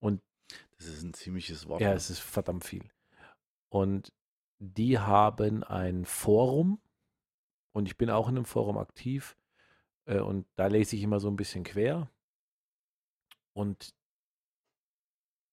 [0.00, 0.22] Und
[0.76, 1.80] das ist ein ziemliches Wort.
[1.80, 1.96] Ja, ne?
[1.96, 2.90] es ist verdammt viel.
[3.68, 4.12] Und
[4.72, 6.80] die haben ein Forum
[7.72, 9.36] und ich bin auch in einem Forum aktiv
[10.06, 12.10] äh, und da lese ich immer so ein bisschen quer
[13.52, 13.94] und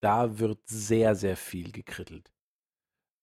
[0.02, 2.34] da wird sehr, sehr viel gekrittelt.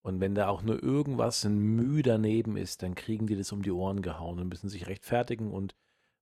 [0.02, 3.62] Und wenn da auch nur irgendwas ein Mühe daneben ist, dann kriegen die das um
[3.62, 5.74] die Ohren gehauen und müssen sich rechtfertigen und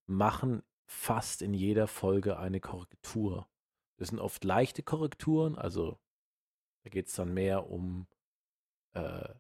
[0.07, 3.49] machen fast in jeder Folge eine Korrektur.
[3.99, 5.99] Das sind oft leichte Korrekturen, also
[6.85, 8.07] da geht es dann mehr um
[8.95, 9.35] äh,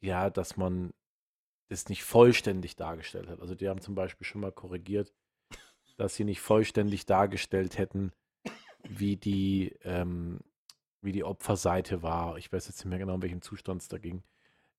[0.00, 0.92] ja, dass man
[1.68, 3.40] das nicht vollständig dargestellt hat.
[3.40, 5.12] Also die haben zum Beispiel schon mal korrigiert,
[5.96, 8.12] dass sie nicht vollständig dargestellt hätten,
[8.88, 10.40] wie die, ähm,
[11.00, 12.38] wie die Opferseite war.
[12.38, 14.22] Ich weiß jetzt nicht mehr genau, in welchem Zustand es da ging.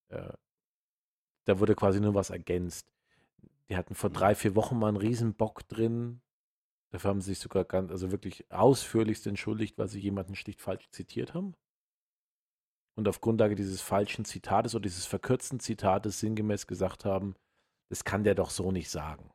[0.09, 0.33] Äh,
[1.45, 2.91] da wurde quasi nur was ergänzt.
[3.69, 6.21] Die hatten vor drei, vier Wochen mal einen Riesenbock drin.
[6.89, 10.89] Dafür haben sie sich sogar ganz, also wirklich ausführlichst entschuldigt, weil sie jemanden schlicht falsch
[10.89, 11.55] zitiert haben
[12.95, 17.35] und auf Grundlage dieses falschen Zitates oder dieses verkürzten Zitates sinngemäß gesagt haben,
[17.89, 19.31] das kann der doch so nicht sagen.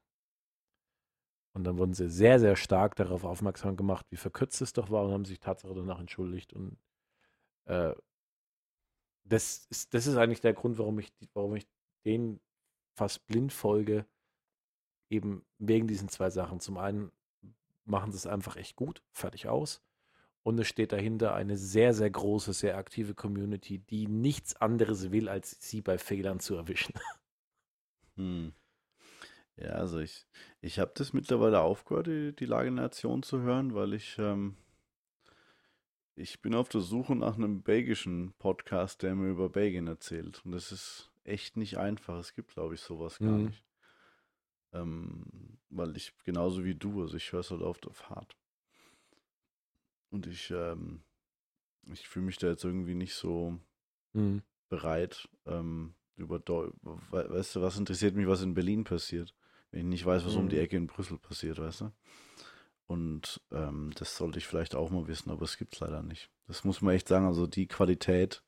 [1.55, 5.05] Und dann wurden sie sehr, sehr stark darauf aufmerksam gemacht, wie verkürzt es doch war
[5.05, 6.53] und haben sich tatsächlich danach entschuldigt.
[6.53, 6.79] Und
[7.65, 7.95] äh,
[9.25, 11.67] das, ist, das ist eigentlich der Grund, warum ich, warum ich
[12.05, 12.41] den
[12.95, 14.07] fast blind folge,
[15.09, 16.61] eben wegen diesen zwei Sachen.
[16.61, 17.11] Zum einen
[17.85, 19.83] machen sie es einfach echt gut, fertig aus.
[20.47, 25.29] Und es steht dahinter eine sehr, sehr große, sehr aktive Community, die nichts anderes will,
[25.29, 26.95] als sie bei Fehlern zu erwischen.
[28.17, 28.53] Hm.
[29.57, 30.27] Ja, also ich,
[30.61, 34.57] ich habe das mittlerweile aufgehört, die, die Lage der Nation zu hören, weil ich, ähm,
[36.15, 40.43] ich bin auf der Suche nach einem belgischen Podcast, der mir über Belgien erzählt.
[40.47, 42.19] Und das ist echt nicht einfach.
[42.19, 43.45] Es gibt, glaube ich, sowas gar Mhm.
[43.47, 43.65] nicht.
[44.73, 48.37] Ähm, weil ich, genauso wie du, also ich höre es halt auf der Fahrt.
[50.11, 51.03] Und ich, ähm,
[51.93, 53.59] ich fühle mich da jetzt irgendwie nicht so
[54.13, 54.43] Mhm.
[54.69, 59.35] bereit, ähm, über Deu we weißt du, was interessiert mich, was in Berlin passiert,
[59.71, 60.63] wenn ich nicht weiß, was um die Mhm.
[60.63, 61.93] Ecke in Brüssel passiert, weißt du?
[62.87, 66.31] Und ähm, das sollte ich vielleicht auch mal wissen, aber es gibt es leider nicht.
[66.47, 68.43] Das muss man echt sagen, also die Qualität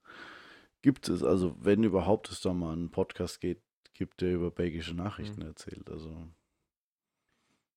[0.80, 3.60] gibt es, also wenn überhaupt es da mal einen Podcast geht,
[3.94, 5.46] gibt, der über belgische Nachrichten Mhm.
[5.46, 6.28] erzählt, also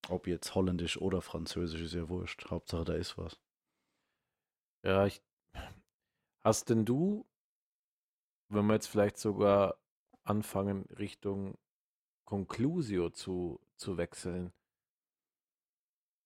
[0.09, 3.39] ob jetzt holländisch oder französisch ist ja wurscht, Hauptsache da ist was.
[4.83, 5.21] Ja, ich.
[6.43, 7.27] Hast denn du,
[8.49, 9.77] wenn wir jetzt vielleicht sogar
[10.23, 11.57] anfangen, Richtung
[12.25, 14.51] Conclusio zu, zu wechseln,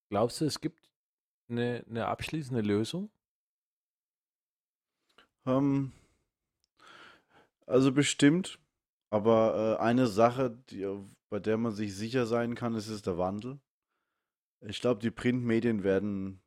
[0.10, 0.90] glaubst du, es gibt
[1.50, 3.12] eine, eine abschließende Lösung?
[5.46, 5.92] Ähm,
[7.66, 8.60] also bestimmt,
[9.10, 10.88] aber äh, eine Sache, die,
[11.30, 13.60] bei der man sich sicher sein kann, ist, ist der Wandel.
[14.62, 16.42] Ich glaube, die Printmedien werden,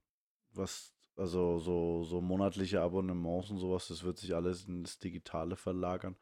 [0.53, 6.17] was, also so, so monatliche Abonnements und sowas, das wird sich alles ins Digitale verlagern.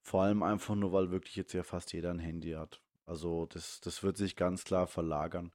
[0.00, 2.80] Vor allem einfach nur, weil wirklich jetzt ja fast jeder ein Handy hat.
[3.06, 5.52] Also das, das wird sich ganz klar verlagern.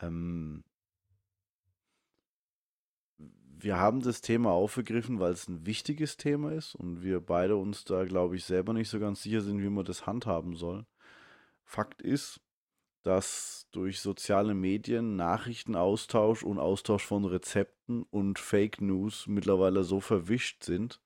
[0.00, 0.64] Ähm,
[3.18, 7.84] wir haben das Thema aufgegriffen, weil es ein wichtiges Thema ist und wir beide uns
[7.84, 10.86] da, glaube ich, selber nicht so ganz sicher sind, wie man das handhaben soll.
[11.64, 12.40] Fakt ist,
[13.04, 20.64] dass durch soziale Medien Nachrichtenaustausch und Austausch von Rezepten und Fake News mittlerweile so verwischt
[20.64, 21.00] sind,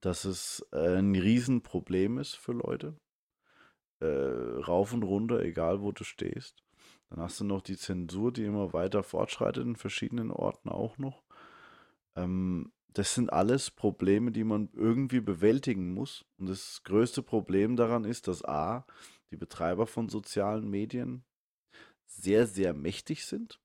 [0.00, 2.96] dass es äh, ein Riesenproblem ist für Leute.
[4.00, 6.62] Äh, rauf und runter, egal wo du stehst.
[7.10, 11.22] Dann hast du noch die Zensur, die immer weiter fortschreitet in verschiedenen Orten auch noch.
[12.16, 16.24] Ähm, das sind alles Probleme, die man irgendwie bewältigen muss.
[16.38, 18.86] Und das größte Problem daran ist, dass A,
[19.30, 21.24] die Betreiber von sozialen Medien
[22.06, 23.60] sehr, sehr mächtig sind.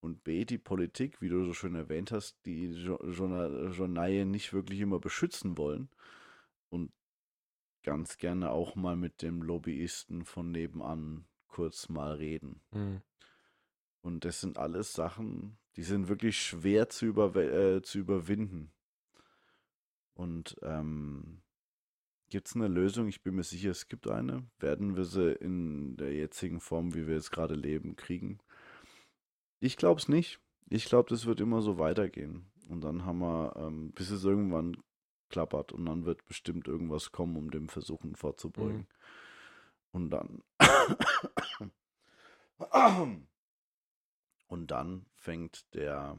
[0.00, 4.52] Und B, die Politik, wie du so schön erwähnt hast, die Jo- Journa- Journalie nicht
[4.52, 5.90] wirklich immer beschützen wollen.
[6.70, 6.92] Und
[7.82, 12.62] ganz gerne auch mal mit dem Lobbyisten von nebenan kurz mal reden.
[12.70, 13.02] Mhm.
[14.02, 18.72] Und das sind alles Sachen, die sind wirklich schwer zu, überw äh, zu überwinden.
[20.14, 21.42] Und ähm,
[22.30, 23.08] gibt es eine Lösung?
[23.08, 24.48] Ich bin mir sicher, es gibt eine.
[24.58, 28.38] Werden wir sie in der jetzigen Form, wie wir jetzt gerade leben, kriegen?
[29.60, 30.40] Ich glaube es nicht.
[30.70, 32.50] Ich glaube, das wird immer so weitergehen.
[32.68, 34.76] Und dann haben wir, ähm, bis es irgendwann
[35.28, 38.86] klappert und dann wird bestimmt irgendwas kommen, um dem Versuchen vorzubeugen.
[39.92, 40.42] Und dann.
[44.46, 46.18] Und dann fängt der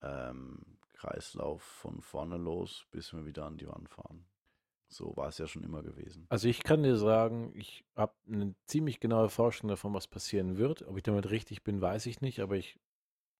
[0.00, 4.26] ähm, Kreislauf von vorne los, bis wir wieder an die Wand fahren.
[4.92, 6.26] So war es ja schon immer gewesen.
[6.28, 10.82] Also ich kann dir sagen, ich habe eine ziemlich genaue Vorstellung davon, was passieren wird.
[10.82, 12.80] Ob ich damit richtig bin, weiß ich nicht, aber ich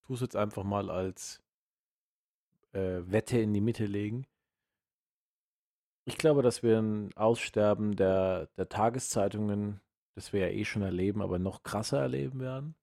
[0.05, 1.43] tue es jetzt einfach mal als
[2.73, 4.27] äh, Wette in die Mitte legen.
[6.05, 9.81] Ich glaube, dass wir ein Aussterben der, der Tageszeitungen,
[10.15, 12.77] das wir ja eh schon erleben, aber noch krasser erleben werden.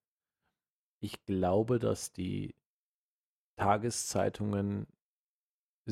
[0.99, 2.53] Ich glaube, dass die
[3.55, 4.87] Tageszeitungen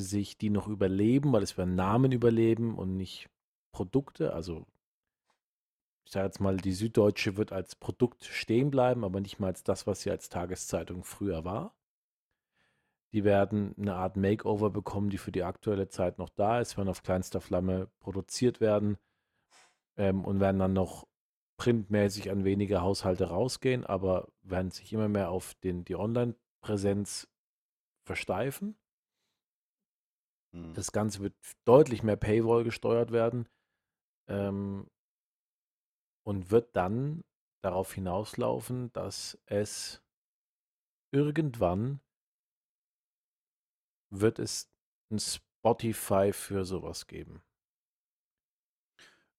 [0.00, 3.28] sich, die noch überleben, weil es werden Namen überleben und nicht
[3.72, 4.32] Produkte.
[4.32, 4.66] Also
[6.04, 9.64] ich sage jetzt mal, die Süddeutsche wird als Produkt stehen bleiben, aber nicht mal als
[9.64, 11.74] das, was sie als Tageszeitung früher war.
[13.12, 16.88] Die werden eine Art Makeover bekommen, die für die aktuelle Zeit noch da ist, werden
[16.88, 18.98] auf kleinster Flamme produziert werden
[19.96, 21.06] ähm, und werden dann noch
[21.56, 27.28] printmäßig an wenige Haushalte rausgehen, aber werden sich immer mehr auf den, die Online-Präsenz
[28.04, 28.76] versteifen.
[30.56, 30.74] Hm.
[30.74, 31.34] Das Ganze wird
[31.64, 33.48] deutlich mehr Paywall gesteuert werden
[34.28, 34.88] ähm,
[36.24, 37.22] und wird dann
[37.62, 40.02] darauf hinauslaufen, dass es
[41.12, 42.00] irgendwann
[44.10, 44.70] wird es
[45.10, 47.42] ein Spotify für sowas geben.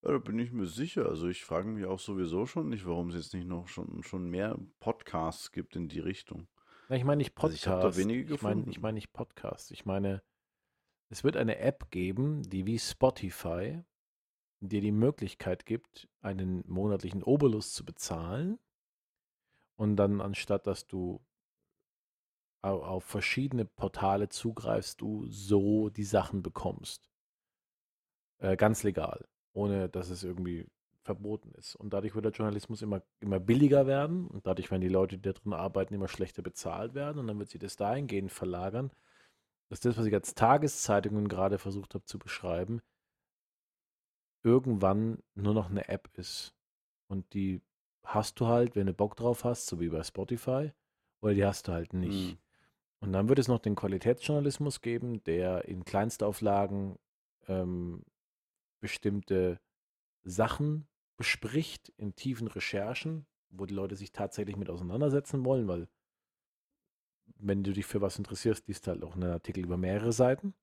[0.02, 1.06] Ja, da bin ich mir sicher.
[1.06, 4.30] Also ich frage mich auch sowieso schon nicht, warum es jetzt nicht noch schon, schon
[4.30, 6.46] mehr Podcasts gibt in die Richtung.
[6.88, 7.56] Na, ich meine nicht Also Podcast.
[7.56, 8.70] ich habe da wenige ich meine, gefunden.
[8.70, 9.70] ich meine nicht Podcast.
[9.72, 10.22] Ich meine,
[11.10, 13.82] es wird eine App geben, die wie Spotify
[14.60, 18.58] dir die Möglichkeit gibt, einen monatlichen Obolus zu bezahlen
[19.76, 21.20] und dann anstatt dass du
[22.62, 27.08] au- auf verschiedene Portale zugreifst, du so die Sachen bekommst.
[28.38, 30.66] Äh, ganz legal, ohne dass es irgendwie
[31.02, 31.74] verboten ist.
[31.76, 35.22] Und dadurch wird der Journalismus immer, immer billiger werden und dadurch werden die Leute, die
[35.22, 38.90] da drin arbeiten, immer schlechter bezahlt werden und dann wird sich das dahingehend verlagern,
[39.68, 42.80] dass das, was ich als Tageszeitungen gerade versucht habe zu beschreiben,
[44.42, 46.54] irgendwann nur noch eine App ist.
[47.08, 47.60] Und die
[48.04, 50.72] hast du halt, wenn du Bock drauf hast, so wie bei Spotify,
[51.20, 52.32] oder die hast du halt nicht.
[52.32, 52.38] Mhm.
[53.00, 56.98] Und dann wird es noch den Qualitätsjournalismus geben, der in Kleinstauflagen
[57.46, 58.02] ähm,
[58.80, 59.60] bestimmte
[60.24, 65.88] Sachen bespricht, in tiefen Recherchen, wo die Leute sich tatsächlich mit auseinandersetzen wollen, weil
[67.38, 70.54] wenn du dich für was interessierst, liest halt auch einen Artikel über mehrere Seiten.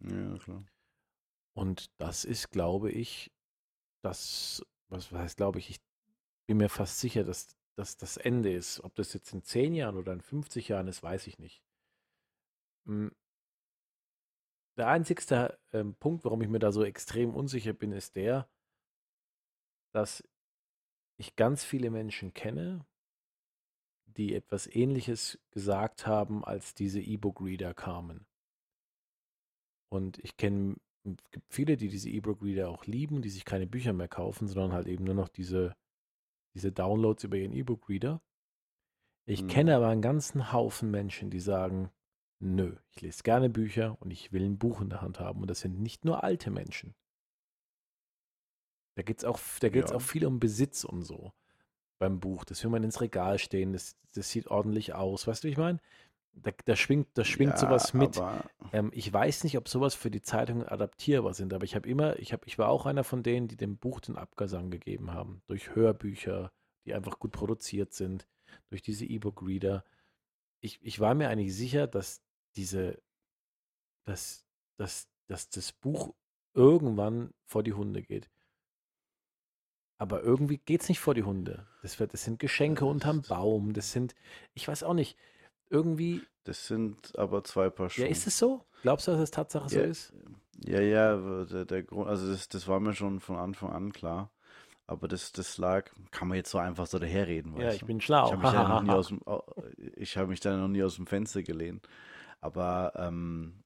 [0.00, 0.64] Ja, klar.
[1.54, 3.32] Und das ist, glaube ich,
[4.02, 5.80] das, was heißt, glaube ich, ich
[6.46, 8.80] bin mir fast sicher, dass das das Ende ist.
[8.80, 11.62] Ob das jetzt in 10 Jahren oder in 50 Jahren ist, weiß ich nicht.
[12.86, 13.14] Hm.
[14.76, 18.48] Der einzigste ähm, Punkt, warum ich mir da so extrem unsicher bin, ist der,
[19.92, 20.24] dass
[21.16, 22.84] ich ganz viele Menschen kenne,
[24.16, 28.26] die etwas Ähnliches gesagt haben, als diese E-Book-Reader kamen.
[29.90, 33.92] Und ich kenne, es gibt viele, die diese E-Book-Reader auch lieben, die sich keine Bücher
[33.92, 35.74] mehr kaufen, sondern halt eben nur noch diese
[36.54, 38.22] diese Downloads über ihren E-Book-Reader.
[39.26, 39.48] Ich mhm.
[39.48, 41.90] kenne aber einen ganzen Haufen Menschen, die sagen,
[42.38, 45.40] nö, ich lese gerne Bücher und ich will ein Buch in der Hand haben.
[45.40, 46.94] Und das sind nicht nur alte Menschen.
[48.96, 49.96] Da geht es auch, da geht's ja.
[49.96, 51.32] auch viel um Besitz und so
[52.04, 52.44] beim Buch.
[52.44, 55.26] Das will man ins Regal stehen, das, das sieht ordentlich aus.
[55.26, 55.80] Weißt du, wie ich meine?
[56.34, 58.20] Da, da, schwingt, da schwingt ja, sowas mit.
[58.72, 62.18] Ähm, ich weiß nicht, ob sowas für die Zeitungen adaptierbar sind, aber ich habe immer,
[62.18, 65.42] ich, hab, ich war auch einer von denen, die dem Buch den Abgesang gegeben haben.
[65.46, 66.52] Durch Hörbücher,
[66.84, 68.26] die einfach gut produziert sind,
[68.68, 69.84] durch diese E-Book-Reader.
[70.60, 72.20] Ich, ich war mir eigentlich sicher, dass
[72.56, 73.00] diese,
[74.04, 74.44] dass,
[74.76, 76.14] dass, dass das Buch
[76.52, 78.28] irgendwann vor die Hunde geht.
[80.04, 81.66] Aber irgendwie geht es nicht vor die Hunde.
[81.80, 83.72] Das, wird, das sind Geschenke unterm Baum.
[83.72, 84.14] Das sind,
[84.52, 85.16] ich weiß auch nicht,
[85.70, 86.20] irgendwie.
[86.44, 88.04] Das sind aber zwei Paar Schuhe.
[88.04, 88.62] Ja, ist es so?
[88.82, 90.12] Glaubst du, dass es Tatsache ja, so ist?
[90.62, 94.30] Ja, ja, der, der Grund, also das, das war mir schon von Anfang an klar.
[94.86, 97.58] Aber das, das lag, kann man jetzt so einfach so daherreden.
[97.58, 97.86] Ja, ich du?
[97.86, 98.26] bin schlau.
[98.26, 99.22] Ich habe mich, ja noch nie aus dem,
[99.96, 101.88] ich hab mich da noch nie aus dem Fenster gelehnt.
[102.42, 103.64] Aber ähm,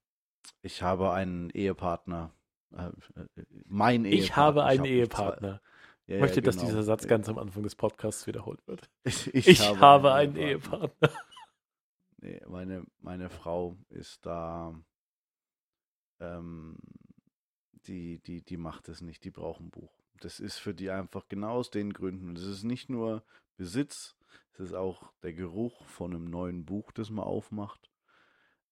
[0.63, 2.31] ich habe einen Ehepartner.
[2.77, 2.91] Äh,
[3.67, 4.23] mein Ehepartner.
[4.23, 5.61] Ich habe einen ich hab Ehepartner.
[6.09, 6.57] Ja, ich möchte, ja, genau.
[6.57, 8.89] dass dieser Satz ganz am Anfang des Podcasts wiederholt wird.
[9.05, 10.91] Ich, ich, ich habe, habe, einen, einen Ehepartner.
[11.03, 11.23] Ehepartner.
[12.21, 14.75] Nee, meine, meine Frau ist da,
[16.19, 16.79] ähm,
[17.87, 19.93] die, die, die macht es nicht, die braucht ein Buch.
[20.21, 22.31] Das ist für die einfach genau aus den Gründen.
[22.31, 23.23] Und es ist nicht nur
[23.57, 24.17] Besitz,
[24.55, 27.91] es ist auch der Geruch von einem neuen Buch, das man aufmacht.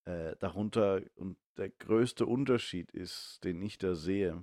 [0.05, 4.43] Äh, darunter und der größte Unterschied ist, den ich da sehe,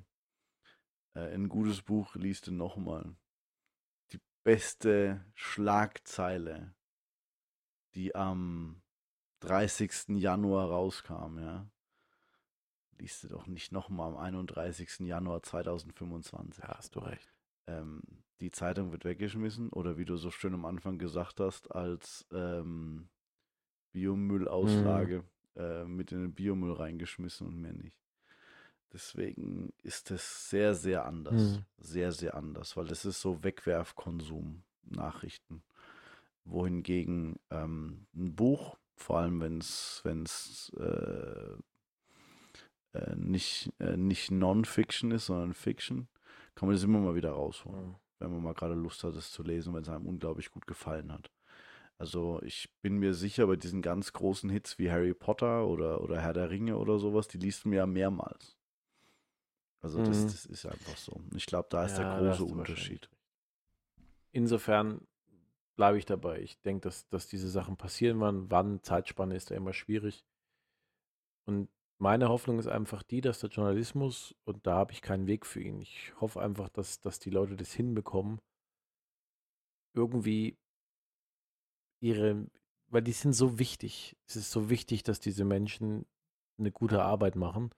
[1.15, 3.15] äh, ein gutes Buch liest du nochmal.
[4.11, 6.73] Die beste Schlagzeile,
[7.95, 8.81] die am
[9.41, 10.09] 30.
[10.19, 11.69] Januar rauskam, ja.
[12.99, 14.99] Liest du doch nicht nochmal am 31.
[14.99, 16.63] Januar 2025.
[16.63, 17.33] Ja, hast du recht.
[17.67, 18.01] Ähm,
[18.39, 23.09] die Zeitung wird weggeschmissen oder wie du so schön am Anfang gesagt hast, als ähm,
[23.93, 25.23] Biomüllauslage
[25.55, 25.61] mhm.
[25.61, 28.02] äh, mit in den Biomüll reingeschmissen und mehr nicht.
[28.93, 31.33] Deswegen ist es sehr, sehr anders.
[31.33, 31.65] Mhm.
[31.77, 35.63] Sehr, sehr anders, weil das ist so Wegwerfkonsum, Nachrichten.
[36.45, 41.57] Wohingegen ähm, ein Buch vor allem wenn es äh,
[42.93, 46.07] äh, nicht, äh, nicht Non-Fiction ist, sondern Fiction,
[46.55, 47.87] kann man das immer mal wieder rausholen.
[47.87, 47.95] Mhm.
[48.19, 51.11] Wenn man mal gerade Lust hat, es zu lesen, wenn es einem unglaublich gut gefallen
[51.11, 51.31] hat.
[51.97, 56.21] Also ich bin mir sicher, bei diesen ganz großen Hits wie Harry Potter oder, oder
[56.21, 58.55] Herr der Ringe oder sowas, die liest man ja mehrmals.
[59.83, 60.05] Also mhm.
[60.05, 61.21] das, das, ist einfach so.
[61.35, 63.09] Ich glaube, da ist ja, der große Unterschied.
[64.31, 65.05] Insofern
[65.75, 66.39] bleibe ich dabei.
[66.39, 68.49] Ich denke, dass, dass diese Sachen passieren werden.
[68.49, 70.23] Wann, Zeitspanne ist da immer schwierig.
[71.45, 75.45] Und meine Hoffnung ist einfach die, dass der Journalismus, und da habe ich keinen Weg
[75.45, 78.39] für ihn, ich hoffe einfach, dass, dass die Leute das hinbekommen,
[79.93, 80.57] irgendwie
[81.99, 82.47] ihre,
[82.87, 84.15] weil die sind so wichtig.
[84.27, 86.05] Es ist so wichtig, dass diese Menschen
[86.57, 87.71] eine gute Arbeit machen.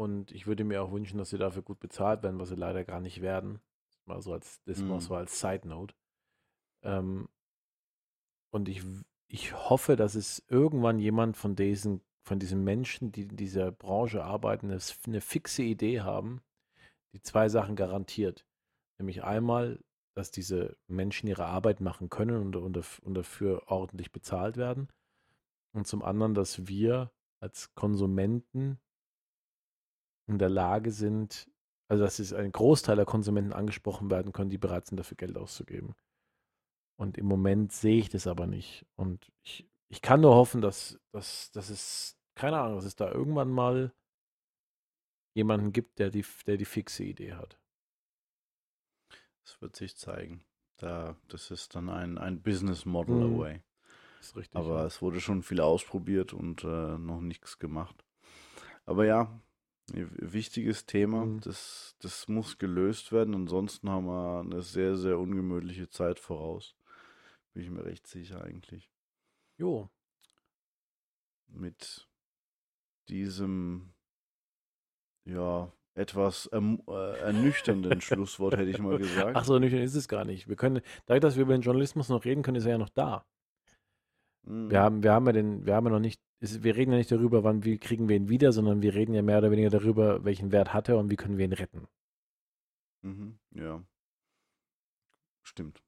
[0.00, 2.84] Und ich würde mir auch wünschen, dass sie dafür gut bezahlt werden, was sie leider
[2.84, 3.60] gar nicht werden.
[4.06, 5.00] Mal so als, das mal mhm.
[5.00, 5.94] so als Side Note.
[6.80, 7.28] Ähm,
[8.48, 8.82] und ich,
[9.28, 14.24] ich hoffe, dass es irgendwann jemand von diesen, von diesen Menschen, die in dieser Branche
[14.24, 16.40] arbeiten, eine, eine fixe Idee haben,
[17.12, 18.46] die zwei Sachen garantiert.
[18.96, 19.84] Nämlich einmal,
[20.14, 24.88] dass diese Menschen ihre Arbeit machen können und, und, und dafür ordentlich bezahlt werden.
[25.72, 28.80] Und zum anderen, dass wir als Konsumenten
[30.30, 31.50] in der Lage sind,
[31.88, 35.36] also dass es ein Großteil der Konsumenten angesprochen werden können, die bereit sind, dafür Geld
[35.36, 35.94] auszugeben.
[36.96, 38.86] Und im Moment sehe ich das aber nicht.
[38.94, 43.10] Und ich, ich kann nur hoffen, dass, dass, dass es, keine Ahnung, dass es da
[43.10, 43.92] irgendwann mal
[45.34, 47.58] jemanden gibt, der die, der die fixe Idee hat.
[49.44, 50.44] Das wird sich zeigen.
[50.76, 53.34] Da, das ist dann ein, ein Business Model mhm.
[53.34, 53.62] away.
[54.36, 54.86] Richtig, Aber ja.
[54.86, 58.04] es wurde schon viel ausprobiert und äh, noch nichts gemacht.
[58.84, 59.40] Aber ja,
[59.92, 61.26] wichtiges Thema.
[61.26, 61.40] Mhm.
[61.40, 63.34] Das, das muss gelöst werden.
[63.34, 66.74] Ansonsten haben wir eine sehr, sehr ungemütliche Zeit voraus.
[67.52, 68.90] Bin ich mir recht sicher eigentlich.
[69.56, 69.90] Jo.
[71.48, 72.08] Mit
[73.08, 73.92] diesem,
[75.24, 79.36] ja, etwas erm äh, ernüchternden Schlusswort, hätte ich mal gesagt.
[79.36, 80.48] Ach so, ernüchternd ist es gar nicht.
[80.48, 82.88] Wir können, dadurch, dass wir über den Journalismus noch reden können, ist er ja noch
[82.88, 83.26] da.
[84.44, 84.70] Mhm.
[84.70, 86.98] Wir, haben, wir haben ja den, wir haben ja noch nicht, ist, wir reden ja
[86.98, 89.70] nicht darüber, wann wie kriegen wir ihn wieder, sondern wir reden ja mehr oder weniger
[89.70, 91.86] darüber, welchen Wert hat er und wie können wir ihn retten.
[93.02, 93.82] Mhm, ja.
[95.42, 95.82] Stimmt.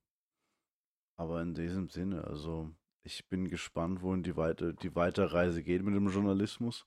[1.17, 2.71] Aber in diesem Sinne, also
[3.03, 6.87] ich bin gespannt, wohin die, weite, die Weiterreise geht mit dem Journalismus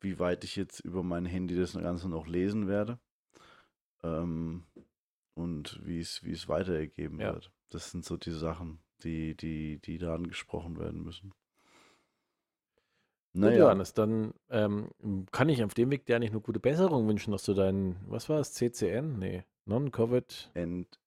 [0.00, 2.98] wie weit ich jetzt über mein Handy das Ganze noch lesen werde.
[4.02, 4.64] Ähm,
[5.34, 7.34] und wie es, wie es weiter ergeben ja.
[7.34, 7.52] wird.
[7.70, 11.32] Das sind so die Sachen, die, die, die da angesprochen werden müssen.
[13.32, 13.52] Naja.
[13.52, 14.88] Gut, Johannes, dann ähm,
[15.30, 18.28] kann ich auf dem Weg dir eigentlich eine gute Besserung wünschen, dass du deinen, was
[18.28, 19.18] war es, CCN?
[19.18, 20.50] Nee, Non-Covid?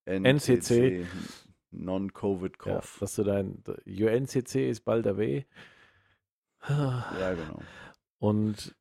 [0.05, 1.05] NCC.
[1.71, 2.95] Non-Covid-Cough.
[2.95, 5.45] Ja, dass du dein, UNCC ist bald erwäh.
[6.69, 7.61] ja, genau.
[8.19, 8.76] Und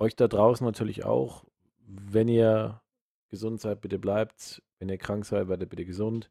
[0.00, 1.44] euch da draußen natürlich auch,
[1.86, 2.80] wenn ihr
[3.28, 4.62] gesund seid, bitte bleibt.
[4.78, 6.30] Wenn ihr krank seid, werdet bitte gesund.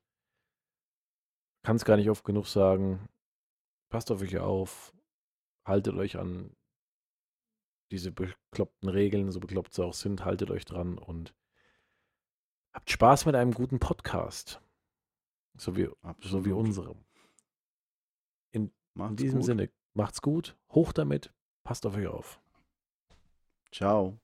[1.64, 3.08] Kann es gar nicht oft genug sagen.
[3.90, 4.94] Passt auf euch auf.
[5.70, 6.56] Haltet euch an
[7.92, 10.26] diese bekloppten Regeln, so bekloppt sie auch sind.
[10.26, 11.36] Haltet euch dran und
[12.74, 14.62] habt Spaß mit einem guten Podcast.
[15.58, 15.88] So wie,
[16.22, 17.06] so wie unserem.
[18.52, 19.46] In, in diesem gut.
[19.46, 20.58] Sinne, macht's gut.
[20.72, 21.32] Hoch damit.
[21.64, 22.42] Passt auf euch auf.
[23.72, 24.20] Ciao.